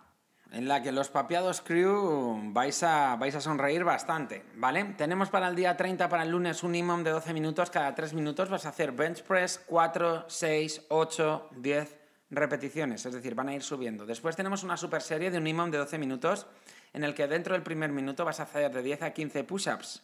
en 0.52 0.68
la 0.68 0.82
que 0.82 0.94
los 0.94 1.10
papiados 1.10 1.60
crew 1.60 2.40
vais 2.54 2.82
a, 2.84 3.18
vais 3.18 3.36
a 3.36 3.42
sonreír 3.42 3.84
bastante, 3.84 4.46
¿vale? 4.56 4.86
Tenemos 4.98 5.30
para 5.30 5.50
el 5.50 5.56
día 5.56 5.76
30, 5.76 6.08
para 6.08 6.24
el 6.24 6.30
lunes, 6.30 6.64
un 6.64 6.76
imam 6.76 7.04
de 7.04 7.10
12 7.10 7.34
minutos. 7.34 7.70
Cada 7.70 7.94
3 7.94 8.14
minutos 8.14 8.50
vas 8.50 8.66
a 8.66 8.70
hacer 8.70 8.94
bench 8.94 9.24
press 9.24 9.62
4, 9.66 10.26
6, 10.28 10.86
8, 10.88 11.50
10 11.58 11.98
repeticiones, 12.30 13.06
es 13.06 13.14
decir, 13.14 13.36
van 13.36 13.50
a 13.50 13.56
ir 13.56 13.64
subiendo. 13.64 14.06
Después 14.06 14.36
tenemos 14.36 14.64
una 14.64 14.78
super 14.78 15.02
serie 15.02 15.32
de 15.32 15.38
un 15.38 15.48
imam 15.48 15.72
de 15.72 15.80
12 15.80 15.98
minutos, 15.98 16.46
en 16.94 17.04
el 17.04 17.14
que 17.14 17.28
dentro 17.28 17.54
del 17.54 17.64
primer 17.64 17.92
minuto 17.92 18.24
vas 18.24 18.40
a 18.40 18.44
hacer 18.44 18.72
de 18.72 18.84
10 18.84 19.02
a 19.02 19.12
15 19.12 19.44
push-ups 19.44 20.04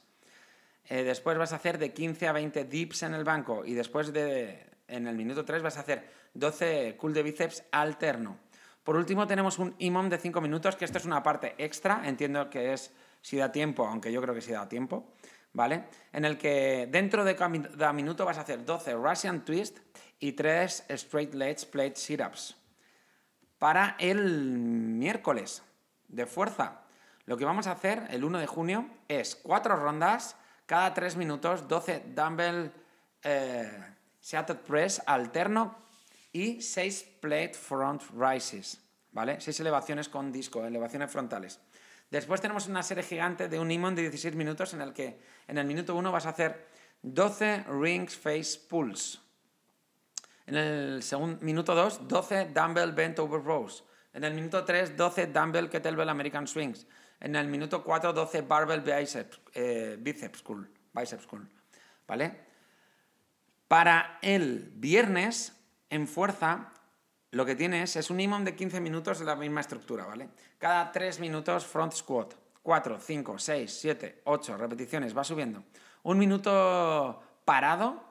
eh, 0.89 1.03
después 1.03 1.37
vas 1.37 1.53
a 1.53 1.57
hacer 1.57 1.77
de 1.77 1.93
15 1.93 2.27
a 2.27 2.31
20 2.33 2.65
dips 2.65 3.03
en 3.03 3.13
el 3.13 3.23
banco 3.23 3.63
y 3.65 3.73
después 3.73 4.11
de, 4.11 4.65
en 4.87 5.07
el 5.07 5.15
minuto 5.15 5.45
3 5.45 5.61
vas 5.61 5.77
a 5.77 5.81
hacer 5.81 6.07
12 6.33 6.95
cool 6.97 7.13
de 7.13 7.23
bíceps 7.23 7.63
alterno. 7.71 8.37
Por 8.83 8.97
último 8.97 9.25
tenemos 9.27 9.59
un 9.59 9.75
IMOM 9.77 10.09
de 10.09 10.17
5 10.17 10.41
minutos, 10.41 10.75
que 10.75 10.83
esto 10.83 10.97
es 10.97 11.05
una 11.05 11.23
parte 11.23 11.55
extra, 11.57 12.01
entiendo 12.05 12.49
que 12.49 12.73
es 12.73 12.91
si 13.21 13.37
da 13.37 13.51
tiempo, 13.51 13.87
aunque 13.87 14.11
yo 14.11 14.21
creo 14.21 14.35
que 14.35 14.41
sí 14.41 14.51
da 14.51 14.67
tiempo, 14.67 15.13
¿vale? 15.53 15.85
En 16.11 16.25
el 16.25 16.37
que 16.37 16.89
dentro 16.91 17.23
de 17.23 17.37
cada 17.37 17.93
minuto 17.93 18.25
vas 18.25 18.37
a 18.37 18.41
hacer 18.41 18.65
12 18.65 18.95
Russian 18.95 19.45
Twist 19.45 19.79
y 20.19 20.33
3 20.33 20.85
Straight 20.89 21.33
Legs 21.33 21.65
Plate 21.65 21.95
Sit-Ups. 21.95 22.57
Para 23.57 23.95
el 23.99 24.57
miércoles 24.57 25.63
de 26.09 26.25
fuerza, 26.25 26.81
lo 27.25 27.37
que 27.37 27.45
vamos 27.45 27.67
a 27.67 27.71
hacer 27.71 28.05
el 28.09 28.25
1 28.25 28.39
de 28.39 28.47
junio 28.47 28.89
es 29.07 29.37
4 29.37 29.77
rondas 29.77 30.35
cada 30.65 30.93
3 30.93 31.15
minutos 31.17 31.67
12 31.67 32.03
dumbbell 32.15 32.71
eh, 33.23 33.71
press 34.65 35.01
alterno 35.05 35.75
y 36.31 36.61
6 36.61 37.17
plate 37.21 37.53
front 37.53 38.01
rises, 38.17 38.79
¿vale? 39.11 39.39
6 39.39 39.59
elevaciones 39.59 40.09
con 40.09 40.31
disco, 40.31 40.65
elevaciones 40.65 41.11
frontales. 41.11 41.59
Después 42.09 42.41
tenemos 42.41 42.67
una 42.67 42.83
serie 42.83 43.03
gigante 43.03 43.47
de 43.49 43.59
un 43.59 43.71
imón 43.71 43.95
de 43.95 44.03
16 44.03 44.35
minutos 44.35 44.73
en 44.73 44.81
el 44.81 44.93
que 44.93 45.19
en 45.47 45.57
el 45.57 45.65
minuto 45.65 45.95
1 45.95 46.11
vas 46.11 46.25
a 46.25 46.29
hacer 46.29 46.67
12 47.01 47.65
rings 47.67 48.15
face 48.15 48.59
pulls. 48.69 49.19
En 50.45 50.55
el 50.55 51.03
segundo, 51.03 51.39
minuto 51.41 51.73
2, 51.73 52.07
12 52.07 52.51
dumbbell 52.53 52.91
bent 52.91 53.19
over 53.19 53.41
rows. 53.41 53.83
En 54.13 54.23
el 54.23 54.33
minuto 54.33 54.63
3, 54.63 54.95
12 54.95 55.27
dumbbell 55.27 55.69
kettlebell 55.69 56.09
American 56.09 56.47
swings. 56.47 56.85
En 57.23 57.37
el 57.37 57.47
minuto 57.47 57.83
4, 57.83 58.11
12 58.11 58.41
barbell 58.41 58.81
biceps, 58.81 59.39
eh, 59.53 59.95
biceps 59.97 60.41
curl, 60.41 60.69
biceps 60.93 61.25
curl, 61.25 61.49
¿vale? 62.05 62.37
Para 63.69 64.19
el 64.21 64.73
viernes, 64.75 65.53
en 65.89 66.05
fuerza, 66.05 66.73
lo 67.31 67.45
que 67.45 67.55
tienes 67.55 67.95
es 67.95 68.09
un 68.09 68.19
imón 68.19 68.43
de 68.43 68.55
15 68.55 68.81
minutos 68.81 69.19
de 69.19 69.25
la 69.25 69.37
misma 69.37 69.61
estructura, 69.61 70.05
¿vale? 70.05 70.29
Cada 70.57 70.91
3 70.91 71.21
minutos 71.21 71.65
front 71.65 71.93
squat. 71.93 72.35
4, 72.61 72.99
5, 72.99 73.39
6, 73.39 73.79
7, 73.81 74.21
8 74.25 74.57
repeticiones, 74.57 75.15
va 75.17 75.23
subiendo. 75.23 75.63
Un 76.03 76.17
minuto 76.17 77.21
parado 77.45 78.03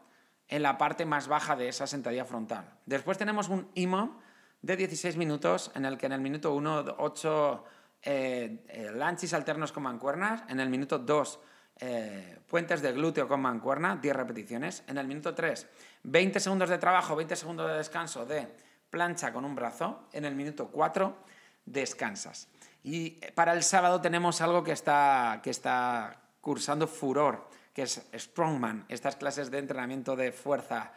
en 0.49 0.63
la 0.63 0.79
parte 0.79 1.05
más 1.05 1.29
baja 1.29 1.55
de 1.55 1.69
esa 1.69 1.87
sentadilla 1.87 2.25
frontal. 2.25 2.79
Después 2.87 3.19
tenemos 3.19 3.49
un 3.51 3.71
imón 3.75 4.19
de 4.63 4.77
16 4.77 5.17
minutos 5.17 5.71
en 5.75 5.85
el 5.85 5.99
que 5.99 6.07
en 6.07 6.13
el 6.13 6.21
minuto 6.21 6.55
1, 6.55 6.97
8 6.99 7.65
eh, 8.03 8.65
eh, 8.69 8.91
lanchis 8.93 9.33
alternos 9.33 9.71
con 9.71 9.85
mancuernas. 9.85 10.43
En 10.49 10.59
el 10.59 10.69
minuto 10.69 10.99
2, 10.99 11.41
eh, 11.81 12.39
puentes 12.49 12.83
de 12.83 12.93
glúteo 12.93 13.29
con 13.29 13.41
mancuerna, 13.41 13.97
10 13.97 14.17
repeticiones. 14.17 14.83
En 14.89 14.99
el 14.99 15.07
minuto 15.07 15.35
3, 15.35 15.67
20 16.03 16.41
segundos 16.41 16.69
de 16.69 16.79
trabajo, 16.79 17.15
20 17.15 17.37
segundos 17.37 17.71
de 17.71 17.77
descanso 17.77 18.27
de 18.27 18.49
plancha 18.91 19.33
con 19.33 19.45
un 19.45 19.55
brazo. 19.55 20.09
En 20.13 20.25
el 20.25 20.35
minuto 20.35 20.69
4, 20.69 21.17
descansas. 21.65 22.49
Y 22.83 23.21
para 23.35 23.53
el 23.53 23.63
sábado 23.63 24.01
tenemos 24.01 24.41
algo 24.41 24.65
que 24.65 24.73
está, 24.73 25.41
que 25.43 25.51
está 25.51 26.21
cursando 26.41 26.89
furor, 26.89 27.49
que 27.73 27.83
es 27.83 28.03
Strongman, 28.13 28.85
estas 28.89 29.15
clases 29.15 29.51
de 29.53 29.59
entrenamiento 29.59 30.17
de 30.17 30.33
fuerza 30.33 30.93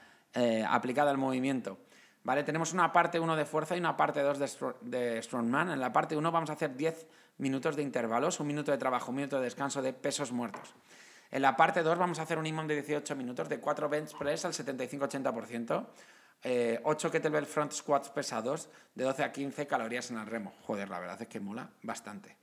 aplicada 0.67 1.12
al 1.12 1.17
movimiento. 1.17 1.77
¿Vale? 2.25 2.44
Tenemos 2.44 2.74
una 2.74 2.91
parte 2.91 3.20
1 3.20 3.36
de 3.38 3.46
fuerza 3.46 3.77
y 3.77 3.79
una 3.79 3.96
parte 3.96 4.22
2 4.22 4.39
de, 4.82 5.22
strongman. 5.22 5.72
En 5.72 5.79
la 5.79 5.94
parte 5.94 6.17
1 6.17 6.32
vamos 6.32 6.50
a 6.50 6.53
hacer 6.53 6.75
10 6.75 7.08
minutos 7.38 7.75
de 7.77 7.84
intervalos, 7.84 8.39
un 8.39 8.48
minuto 8.48 8.72
de 8.72 8.77
trabajo, 8.77 9.12
un 9.12 9.17
minuto 9.17 9.38
de 9.38 9.44
descanso 9.44 9.82
de 9.82 9.94
pesos 9.94 10.32
muertos. 10.32 10.74
En 11.32 11.41
la 11.41 11.55
parte 11.55 11.84
2 11.84 11.98
vamos 11.98 12.20
a 12.20 12.24
hacer 12.24 12.38
un 12.38 12.46
imón 12.46 12.67
de 12.67 12.75
18 12.75 13.15
minutos 13.15 13.48
de 13.48 13.60
4 13.60 13.89
bench 13.89 14.17
press 14.17 14.44
al 14.46 14.53
75-80%, 14.53 15.86
8 16.84 17.12
kettlebell 17.12 17.46
front 17.46 17.72
squats 17.72 18.10
pesados 18.10 18.70
de 18.94 19.03
12 19.03 19.24
a 19.24 19.32
15 19.32 19.67
calorías 19.67 20.10
en 20.12 20.17
el 20.17 20.25
remo. 20.25 20.53
Joder, 20.63 20.89
la 20.89 21.00
verdad 21.00 21.22
es 21.22 21.27
que 21.27 21.39
mola 21.39 21.70
bastante. 21.84 22.36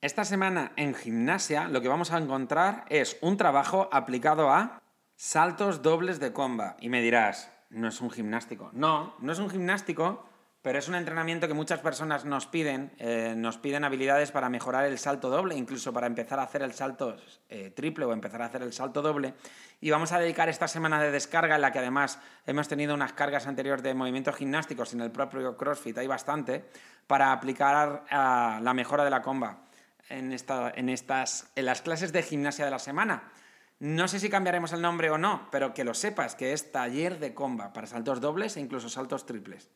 Esta 0.00 0.24
semana 0.24 0.72
en 0.76 0.94
gimnasia 0.94 1.68
lo 1.68 1.80
que 1.80 1.88
vamos 1.88 2.12
a 2.12 2.18
encontrar 2.18 2.84
es 2.88 3.18
un 3.20 3.36
trabajo 3.36 3.88
aplicado 3.92 4.50
a 4.50 4.82
saltos 5.16 5.82
dobles 5.82 6.20
de 6.20 6.32
comba. 6.32 6.76
Y 6.80 6.88
me 6.90 7.02
dirás, 7.02 7.50
no 7.70 7.88
es 7.88 8.00
un 8.00 8.10
gimnástico. 8.10 8.70
No, 8.72 9.14
no 9.20 9.32
es 9.32 9.38
un 9.38 9.50
gimnástico, 9.50 10.24
pero 10.66 10.80
es 10.80 10.88
un 10.88 10.96
entrenamiento 10.96 11.46
que 11.46 11.54
muchas 11.54 11.78
personas 11.78 12.24
nos 12.24 12.46
piden. 12.46 12.90
Eh, 12.98 13.34
nos 13.36 13.56
piden 13.56 13.84
habilidades 13.84 14.32
para 14.32 14.48
mejorar 14.48 14.84
el 14.84 14.98
salto 14.98 15.30
doble, 15.30 15.54
incluso 15.54 15.92
para 15.92 16.08
empezar 16.08 16.40
a 16.40 16.42
hacer 16.42 16.62
el 16.62 16.72
salto 16.72 17.16
eh, 17.48 17.70
triple 17.70 18.04
o 18.04 18.12
empezar 18.12 18.42
a 18.42 18.46
hacer 18.46 18.62
el 18.62 18.72
salto 18.72 19.00
doble. 19.00 19.34
Y 19.80 19.90
vamos 19.90 20.10
a 20.10 20.18
dedicar 20.18 20.48
esta 20.48 20.66
semana 20.66 21.00
de 21.00 21.12
descarga, 21.12 21.54
en 21.54 21.60
la 21.60 21.70
que 21.70 21.78
además 21.78 22.18
hemos 22.46 22.66
tenido 22.66 22.94
unas 22.94 23.12
cargas 23.12 23.46
anteriores 23.46 23.84
de 23.84 23.94
movimientos 23.94 24.34
gimnásticos 24.34 24.92
en 24.92 25.02
el 25.02 25.12
propio 25.12 25.56
CrossFit, 25.56 25.98
hay 25.98 26.08
bastante, 26.08 26.68
para 27.06 27.30
aplicar 27.30 28.02
la 28.10 28.72
mejora 28.74 29.04
de 29.04 29.10
la 29.10 29.22
comba 29.22 29.66
en, 30.08 30.32
esta, 30.32 30.72
en, 30.74 30.88
estas, 30.88 31.50
en 31.54 31.66
las 31.66 31.82
clases 31.82 32.12
de 32.12 32.22
gimnasia 32.22 32.64
de 32.64 32.70
la 32.70 32.78
semana. 32.78 33.30
No 33.78 34.08
sé 34.08 34.20
si 34.20 34.30
cambiaremos 34.30 34.72
el 34.72 34.80
nombre 34.80 35.10
o 35.10 35.18
no, 35.18 35.48
pero 35.50 35.74
que 35.74 35.84
lo 35.84 35.92
sepas, 35.92 36.34
que 36.34 36.52
es 36.52 36.72
taller 36.72 37.18
de 37.18 37.34
comba 37.34 37.72
para 37.72 37.86
saltos 37.86 38.20
dobles 38.20 38.56
e 38.56 38.60
incluso 38.60 38.88
saltos 38.88 39.26
triples. 39.26 39.68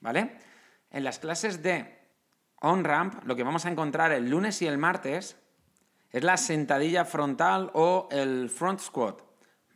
¿Vale? 0.00 0.38
En 0.90 1.02
las 1.02 1.18
clases 1.18 1.62
de 1.62 1.98
on-ramp, 2.60 3.24
lo 3.24 3.34
que 3.34 3.42
vamos 3.42 3.66
a 3.66 3.70
encontrar 3.70 4.12
el 4.12 4.30
lunes 4.30 4.62
y 4.62 4.66
el 4.66 4.78
martes 4.78 5.36
es 6.10 6.22
la 6.22 6.36
sentadilla 6.36 7.04
frontal 7.04 7.70
o 7.74 8.08
el 8.12 8.48
front 8.48 8.80
squat. 8.80 9.22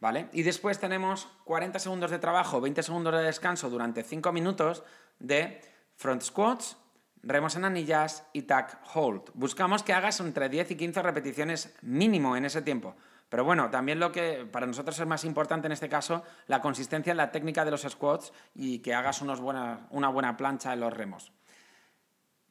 ¿Vale? 0.00 0.28
Y 0.32 0.42
después 0.42 0.78
tenemos 0.78 1.28
40 1.44 1.78
segundos 1.78 2.10
de 2.10 2.18
trabajo, 2.18 2.60
20 2.60 2.82
segundos 2.82 3.14
de 3.14 3.22
descanso 3.22 3.70
durante 3.70 4.02
5 4.02 4.32
minutos 4.32 4.82
de 5.20 5.60
front 5.96 6.22
squats, 6.22 6.76
remos 7.22 7.54
en 7.54 7.64
anillas 7.64 8.26
y 8.32 8.42
tack 8.42 8.80
hold. 8.94 9.30
Buscamos 9.34 9.82
que 9.82 9.92
hagas 9.92 10.18
entre 10.20 10.48
10 10.48 10.72
y 10.72 10.76
15 10.76 11.02
repeticiones 11.02 11.74
mínimo 11.82 12.36
en 12.36 12.44
ese 12.44 12.62
tiempo. 12.62 12.96
Pero 13.32 13.44
bueno, 13.46 13.70
también 13.70 13.98
lo 13.98 14.12
que 14.12 14.44
para 14.44 14.66
nosotros 14.66 14.98
es 15.00 15.06
más 15.06 15.24
importante 15.24 15.64
en 15.64 15.72
este 15.72 15.88
caso, 15.88 16.22
la 16.48 16.60
consistencia 16.60 17.12
en 17.12 17.16
la 17.16 17.32
técnica 17.32 17.64
de 17.64 17.70
los 17.70 17.80
squats 17.80 18.30
y 18.54 18.80
que 18.80 18.92
hagas 18.92 19.22
una 19.22 20.10
buena 20.10 20.36
plancha 20.36 20.74
en 20.74 20.80
los 20.80 20.92
remos. 20.92 21.32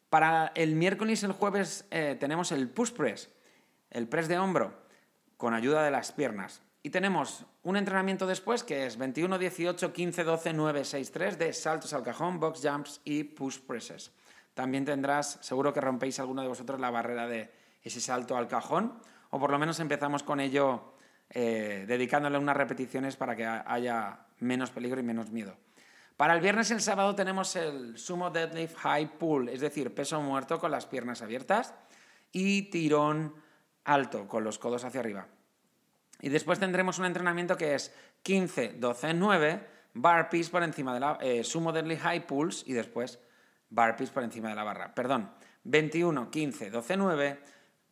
Para 0.10 0.52
el 0.56 0.74
miércoles 0.74 1.22
y 1.22 1.28
el 1.28 1.34
jueves 1.34 1.86
eh, 1.92 2.18
tenemos 2.20 2.52
el 2.52 2.68
push 2.68 2.94
press, 2.94 3.30
el 3.92 4.08
press 4.08 4.28
de 4.28 4.40
hombro, 4.40 4.74
con 5.38 5.54
ayuda 5.54 5.84
de 5.84 5.92
las 5.92 6.14
piernas. 6.14 6.64
Y 6.82 6.90
tenemos 6.90 7.46
un 7.62 7.78
entrenamiento 7.78 8.26
después 8.26 8.64
que 8.64 8.88
es 8.88 8.98
21, 8.98 9.38
18, 9.38 9.94
15, 9.94 10.24
12, 10.24 10.54
9, 10.54 10.84
6, 10.84 11.12
3 11.12 11.38
de 11.38 11.54
saltos 11.54 11.94
al 11.94 12.02
cajón, 12.02 12.40
box 12.40 12.60
jumps 12.68 13.02
y 13.04 13.24
push 13.24 13.60
presses. 13.60 14.14
También 14.56 14.86
tendrás, 14.86 15.38
seguro 15.42 15.74
que 15.74 15.80
rompéis 15.80 16.20
alguno 16.20 16.42
de 16.42 16.48
vosotros 16.48 16.80
la 16.80 16.90
barrera 16.90 17.28
de 17.28 17.54
ese 17.84 18.02
salto 18.02 18.36
al 18.36 18.48
cajón, 18.48 19.00
o 19.32 19.40
por 19.40 19.50
lo 19.52 19.58
menos 19.58 19.80
empezamos 19.80 20.24
con 20.24 20.40
ello 20.40 20.94
eh, 21.30 21.86
dedicándole 21.88 22.38
unas 22.38 22.56
repeticiones 22.56 23.16
para 23.16 23.36
que 23.36 23.46
haya 23.46 24.20
menos 24.40 24.70
peligro 24.70 25.00
y 25.00 25.04
menos 25.04 25.32
miedo. 25.32 25.56
Para 26.18 26.36
el 26.36 26.42
viernes 26.42 26.70
y 26.70 26.74
el 26.74 26.82
sábado 26.82 27.16
tenemos 27.16 27.56
el 27.56 27.98
sumo 27.98 28.30
deadlift 28.30 28.76
high 28.78 29.18
pull, 29.18 29.50
es 29.50 29.62
decir, 29.62 29.96
peso 29.96 30.22
muerto 30.22 30.60
con 30.60 30.70
las 30.70 30.86
piernas 30.86 31.22
abiertas 31.22 31.74
y 32.32 32.70
tirón 32.70 33.34
alto 33.86 34.28
con 34.28 34.44
los 34.44 34.60
codos 34.60 34.84
hacia 34.84 35.00
arriba. 35.00 35.28
Y 36.20 36.30
después 36.30 36.60
tendremos 36.60 37.00
un 37.00 37.06
entrenamiento 37.06 37.58
que 37.58 37.74
es 37.74 37.96
15, 38.24 38.74
12, 38.74 39.14
9, 39.16 39.68
burpees 39.94 40.50
por 40.50 40.64
encima 40.64 40.94
de 40.94 41.00
la 41.00 41.18
eh, 41.22 41.44
sumo 41.44 41.72
deadlift 41.72 42.04
high 42.04 42.28
pulls 42.28 42.64
y 42.68 42.74
después 42.74 43.20
burpees 43.70 44.12
por 44.12 44.24
encima 44.24 44.50
de 44.50 44.56
la 44.56 44.64
barra. 44.64 44.94
Perdón, 44.94 45.32
21, 45.64 46.30
15, 46.30 46.70
12, 46.70 46.98
9, 46.98 47.40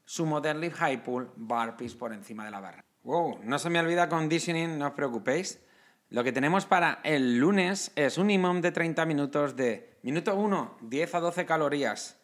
sumo 0.09 0.41
deadlift 0.41 0.77
high 0.77 1.03
pull, 1.03 1.29
burpees 1.35 1.93
por 1.93 2.13
encima 2.13 2.43
de 2.43 2.49
la 2.49 2.59
barra. 2.59 2.83
Wow, 3.03 3.41
no 3.43 3.59
se 3.59 3.69
me 3.69 3.79
olvida 3.79 4.09
conditioning, 4.09 4.79
no 4.79 4.87
os 4.87 4.93
preocupéis. 4.93 5.61
Lo 6.09 6.23
que 6.23 6.31
tenemos 6.31 6.65
para 6.65 6.99
el 7.03 7.37
lunes 7.37 7.91
es 7.95 8.17
un 8.17 8.25
minimum 8.25 8.59
de 8.61 8.71
30 8.71 9.05
minutos 9.05 9.55
de 9.55 9.99
minuto 10.01 10.35
1, 10.35 10.77
10 10.81 11.13
a 11.13 11.19
12 11.19 11.45
calorías. 11.45 12.17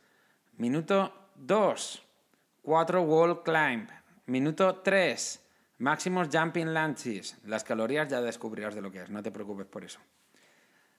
Minuto 0.58 1.14
2, 1.36 2.04
4 2.64 3.02
wall 3.04 3.44
climb. 3.44 3.88
Minuto 4.26 4.78
3, 4.78 5.46
Máximos 5.78 6.30
jumping 6.32 6.74
lunges. 6.74 7.38
Las 7.46 7.64
calorías 7.64 8.08
ya 8.08 8.20
descubrirás 8.20 8.74
de 8.74 8.82
lo 8.82 8.92
que 8.92 9.04
es, 9.04 9.12
no 9.12 9.22
te 9.22 9.30
preocupes 9.30 9.68
por 9.68 9.84
eso. 9.84 10.00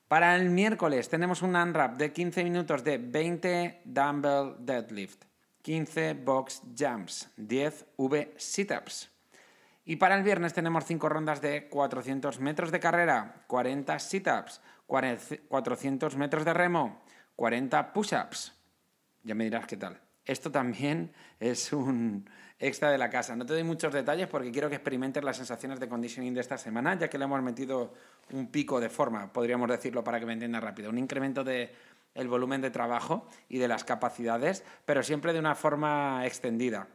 Para 0.06 0.36
el 0.36 0.50
miércoles 0.50 1.08
tenemos 1.08 1.42
un 1.42 1.56
unwrap 1.56 1.96
de 1.96 2.12
15 2.12 2.44
minutos 2.44 2.84
de 2.84 2.98
20 2.98 3.82
dumbbell 3.84 4.54
deadlift, 4.60 5.24
15 5.66 6.14
box 6.14 6.62
jumps, 6.78 7.28
10 7.37 7.87
V 7.96 8.35
sit-ups. 8.37 9.11
Y 9.85 9.96
para 9.96 10.16
el 10.16 10.23
viernes 10.23 10.54
tenemos 10.54 10.85
5 10.85 11.08
rondas 11.08 11.40
de 11.40 11.68
400 11.68 12.38
metros 12.38 12.70
de 12.70 12.78
carrera, 12.78 13.42
40 13.49 13.99
sit-ups, 13.99 14.61
400 14.87 16.14
metros 16.14 16.44
de 16.44 16.54
remo, 16.54 17.02
40 17.35 17.92
push-ups. 17.92 18.54
Ya 19.25 19.35
me 19.35 19.42
dirás 19.42 19.66
qué 19.66 19.76
tal. 19.76 20.00
Esto 20.25 20.52
también 20.52 21.12
es 21.40 21.73
un, 21.73 22.30
extra 22.58 22.90
de 22.90 22.99
la 22.99 23.11
casa. 23.11 23.37
No 23.37 23.44
te 23.44 23.52
doy 23.52 23.64
muchos 23.64 23.92
detalles 23.92 24.28
porque 24.28 24.50
quiero 24.50 24.68
que 24.68 24.76
experimentes 24.76 25.23
las 25.23 25.37
sensaciones 25.37 25.80
de 25.80 25.88
conditioning 25.88 26.35
de 26.35 26.40
esta 26.40 26.58
semana, 26.58 26.96
ya 26.96 27.08
que 27.08 27.18
le 27.18 27.25
hemos 27.25 27.42
metido 27.42 27.92
un 28.32 28.49
pico 28.49 28.80
de 28.80 28.88
forma, 28.88 29.32
podríamos 29.32 29.68
decirlo 29.68 30.02
para 30.02 30.18
que 30.20 30.26
me 30.26 30.32
entiendas 30.32 30.62
rápido, 30.62 30.90
un 30.90 30.99
incremento 30.99 31.44
de 31.44 31.75
el 32.16 32.28
volumen 32.28 32.61
de 32.61 32.70
trabajo 32.70 33.28
y 33.49 33.58
de 33.58 33.68
las 33.68 33.85
capacidades, 33.85 34.64
pero 34.85 35.02
siempre 35.02 35.32
de 35.32 35.38
una 35.38 35.54
forma 35.54 36.26
extendida. 36.26 36.88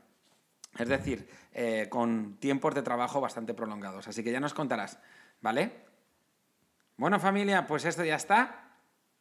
Es 0.77 0.87
decir, 0.87 1.29
eh, 1.53 1.87
con 1.89 2.37
tiempos 2.37 2.75
de 2.75 2.81
trabajo 2.81 3.21
bastante 3.21 3.53
prolongados. 3.53 4.07
Así 4.07 4.23
que 4.23 4.31
ya 4.31 4.39
nos 4.39 4.53
contarás, 4.53 4.99
¿vale? 5.41 5.85
Bueno 6.97 7.19
familia, 7.19 7.67
pues 7.67 7.85
esto 7.85 8.03
ya 8.03 8.15
está. 8.15 8.69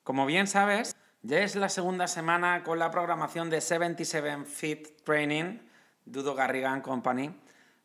Como 0.03 0.27
bien 0.27 0.47
sabes, 0.47 0.95
ya 1.23 1.41
es 1.41 1.57
la 1.57 1.69
segunda 1.69 2.07
semana 2.09 2.63
con 2.63 2.79
la 2.79 2.91
programación 2.91 3.51
de 3.51 3.61
77 3.61 4.45
Fit 4.45 5.03
Training 5.05 5.59
Dudo 6.05 6.35
Garrigan 6.35 6.81
Company. 6.81 7.35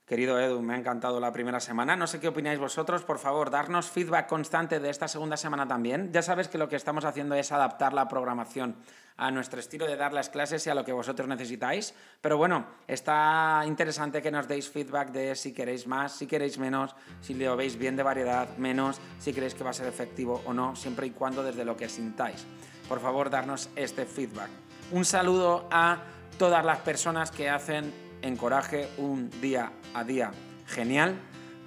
Querido 0.06 0.40
Edu, 0.40 0.62
me 0.62 0.76
ha 0.76 0.78
encantado 0.78 1.20
la 1.20 1.32
primera 1.32 1.60
semana. 1.60 1.96
No 1.96 2.06
sé 2.06 2.20
qué 2.20 2.28
opináis 2.28 2.60
vosotros. 2.60 3.02
Por 3.02 3.18
favor, 3.18 3.50
darnos 3.50 3.90
feedback 3.90 4.28
constante 4.28 4.80
de 4.80 4.92
esta 4.92 5.08
segunda 5.08 5.36
semana 5.36 5.68
también. 5.68 6.14
Ya 6.14 6.22
sabes 6.22 6.48
que 6.48 6.60
lo 6.60 6.70
que 6.70 6.76
estamos 6.76 7.06
haciendo 7.06 7.34
es 7.34 7.52
adaptar 7.52 7.92
la 7.92 8.08
programación 8.08 8.76
a 9.18 9.32
nuestro 9.32 9.60
estilo 9.60 9.88
de 9.88 9.96
dar 9.96 10.14
las 10.14 10.30
clases 10.30 10.68
y 10.68 10.70
a 10.70 10.76
lo 10.76 10.86
que 10.86 10.92
vosotros 10.92 11.28
necesitáis. 11.28 11.96
Pero 12.22 12.38
bueno, 12.38 12.68
está 12.88 13.64
interesante 13.66 14.22
que 14.22 14.30
nos 14.30 14.48
deis 14.48 14.70
feedback 14.70 15.10
de 15.10 15.36
si 15.36 15.54
queréis 15.54 15.88
más, 15.88 16.12
si 16.12 16.28
queréis 16.28 16.60
menos, 16.60 16.96
si 17.20 17.34
lo 17.34 17.58
veis 17.58 17.76
bien 17.76 17.96
de 17.96 18.04
variedad, 18.04 18.48
menos, 18.58 19.02
si 19.18 19.34
creéis 19.34 19.56
que 19.56 19.64
va 19.64 19.72
a 19.72 19.74
ser 19.74 19.88
efectivo 19.88 20.44
o 20.46 20.54
no, 20.54 20.76
siempre 20.76 21.08
y 21.08 21.12
cuando 21.12 21.42
desde 21.42 21.66
lo 21.66 21.76
que 21.76 21.90
sintáis. 21.90 22.46
Por 22.88 23.00
favor, 23.00 23.32
darnos 23.32 23.72
este 23.76 24.06
feedback. 24.06 24.52
Un 24.92 25.04
saludo 25.04 25.68
a 25.72 25.98
todas 26.38 26.64
las 26.64 26.78
personas 26.82 27.32
que 27.32 27.50
hacen 27.50 28.05
encoraje 28.26 28.90
un 28.98 29.30
día 29.42 29.72
a 29.94 30.04
día 30.04 30.32
genial, 30.68 31.16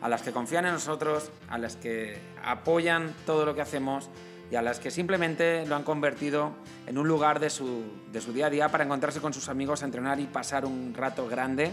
a 0.00 0.08
las 0.08 0.22
que 0.22 0.32
confían 0.32 0.66
en 0.66 0.72
nosotros, 0.72 1.30
a 1.48 1.58
las 1.58 1.76
que 1.76 2.18
apoyan 2.44 3.14
todo 3.26 3.44
lo 3.46 3.54
que 3.54 3.62
hacemos 3.62 4.10
y 4.50 4.56
a 4.56 4.62
las 4.62 4.80
que 4.80 4.90
simplemente 4.90 5.66
lo 5.66 5.76
han 5.76 5.82
convertido 5.82 6.52
en 6.86 6.98
un 6.98 7.06
lugar 7.06 7.40
de 7.40 7.50
su, 7.50 7.84
de 8.10 8.20
su 8.20 8.32
día 8.32 8.46
a 8.46 8.50
día 8.50 8.68
para 8.70 8.84
encontrarse 8.84 9.20
con 9.20 9.32
sus 9.32 9.48
amigos, 9.48 9.82
entrenar 9.82 10.20
y 10.20 10.26
pasar 10.26 10.64
un 10.64 10.94
rato 10.94 11.28
grande, 11.28 11.72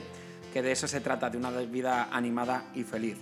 que 0.54 0.62
de 0.62 0.72
eso 0.72 0.88
se 0.88 1.02
trata, 1.02 1.30
de 1.30 1.38
una 1.38 1.52
vida 1.52 2.10
animada 2.12 2.66
y 2.74 2.84
feliz. 2.84 3.18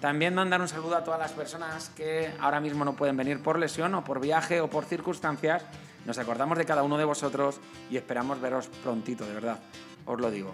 También 0.00 0.34
mandar 0.34 0.60
un 0.60 0.68
saludo 0.68 0.96
a 0.96 1.04
todas 1.04 1.18
las 1.18 1.32
personas 1.32 1.90
que 1.90 2.32
ahora 2.38 2.60
mismo 2.60 2.84
no 2.84 2.94
pueden 2.94 3.16
venir 3.16 3.42
por 3.42 3.58
lesión 3.58 3.94
o 3.94 4.04
por 4.04 4.20
viaje 4.20 4.60
o 4.60 4.68
por 4.68 4.84
circunstancias. 4.84 5.64
Nos 6.04 6.18
acordamos 6.18 6.58
de 6.58 6.66
cada 6.66 6.82
uno 6.82 6.98
de 6.98 7.04
vosotros 7.04 7.60
y 7.90 7.96
esperamos 7.96 8.40
veros 8.40 8.66
prontito, 8.82 9.24
de 9.24 9.32
verdad, 9.32 9.60
os 10.04 10.20
lo 10.20 10.30
digo. 10.30 10.52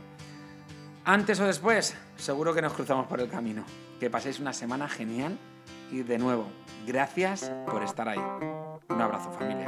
Antes 1.10 1.40
o 1.40 1.44
después, 1.44 1.96
seguro 2.14 2.54
que 2.54 2.62
nos 2.62 2.72
cruzamos 2.72 3.08
por 3.08 3.18
el 3.18 3.28
camino. 3.28 3.64
Que 3.98 4.08
paséis 4.08 4.38
una 4.38 4.52
semana 4.52 4.88
genial 4.88 5.36
y 5.90 6.04
de 6.04 6.18
nuevo, 6.18 6.46
gracias 6.86 7.50
por 7.66 7.82
estar 7.82 8.08
ahí. 8.08 8.20
Un 8.88 9.00
abrazo 9.00 9.32
familia. 9.32 9.66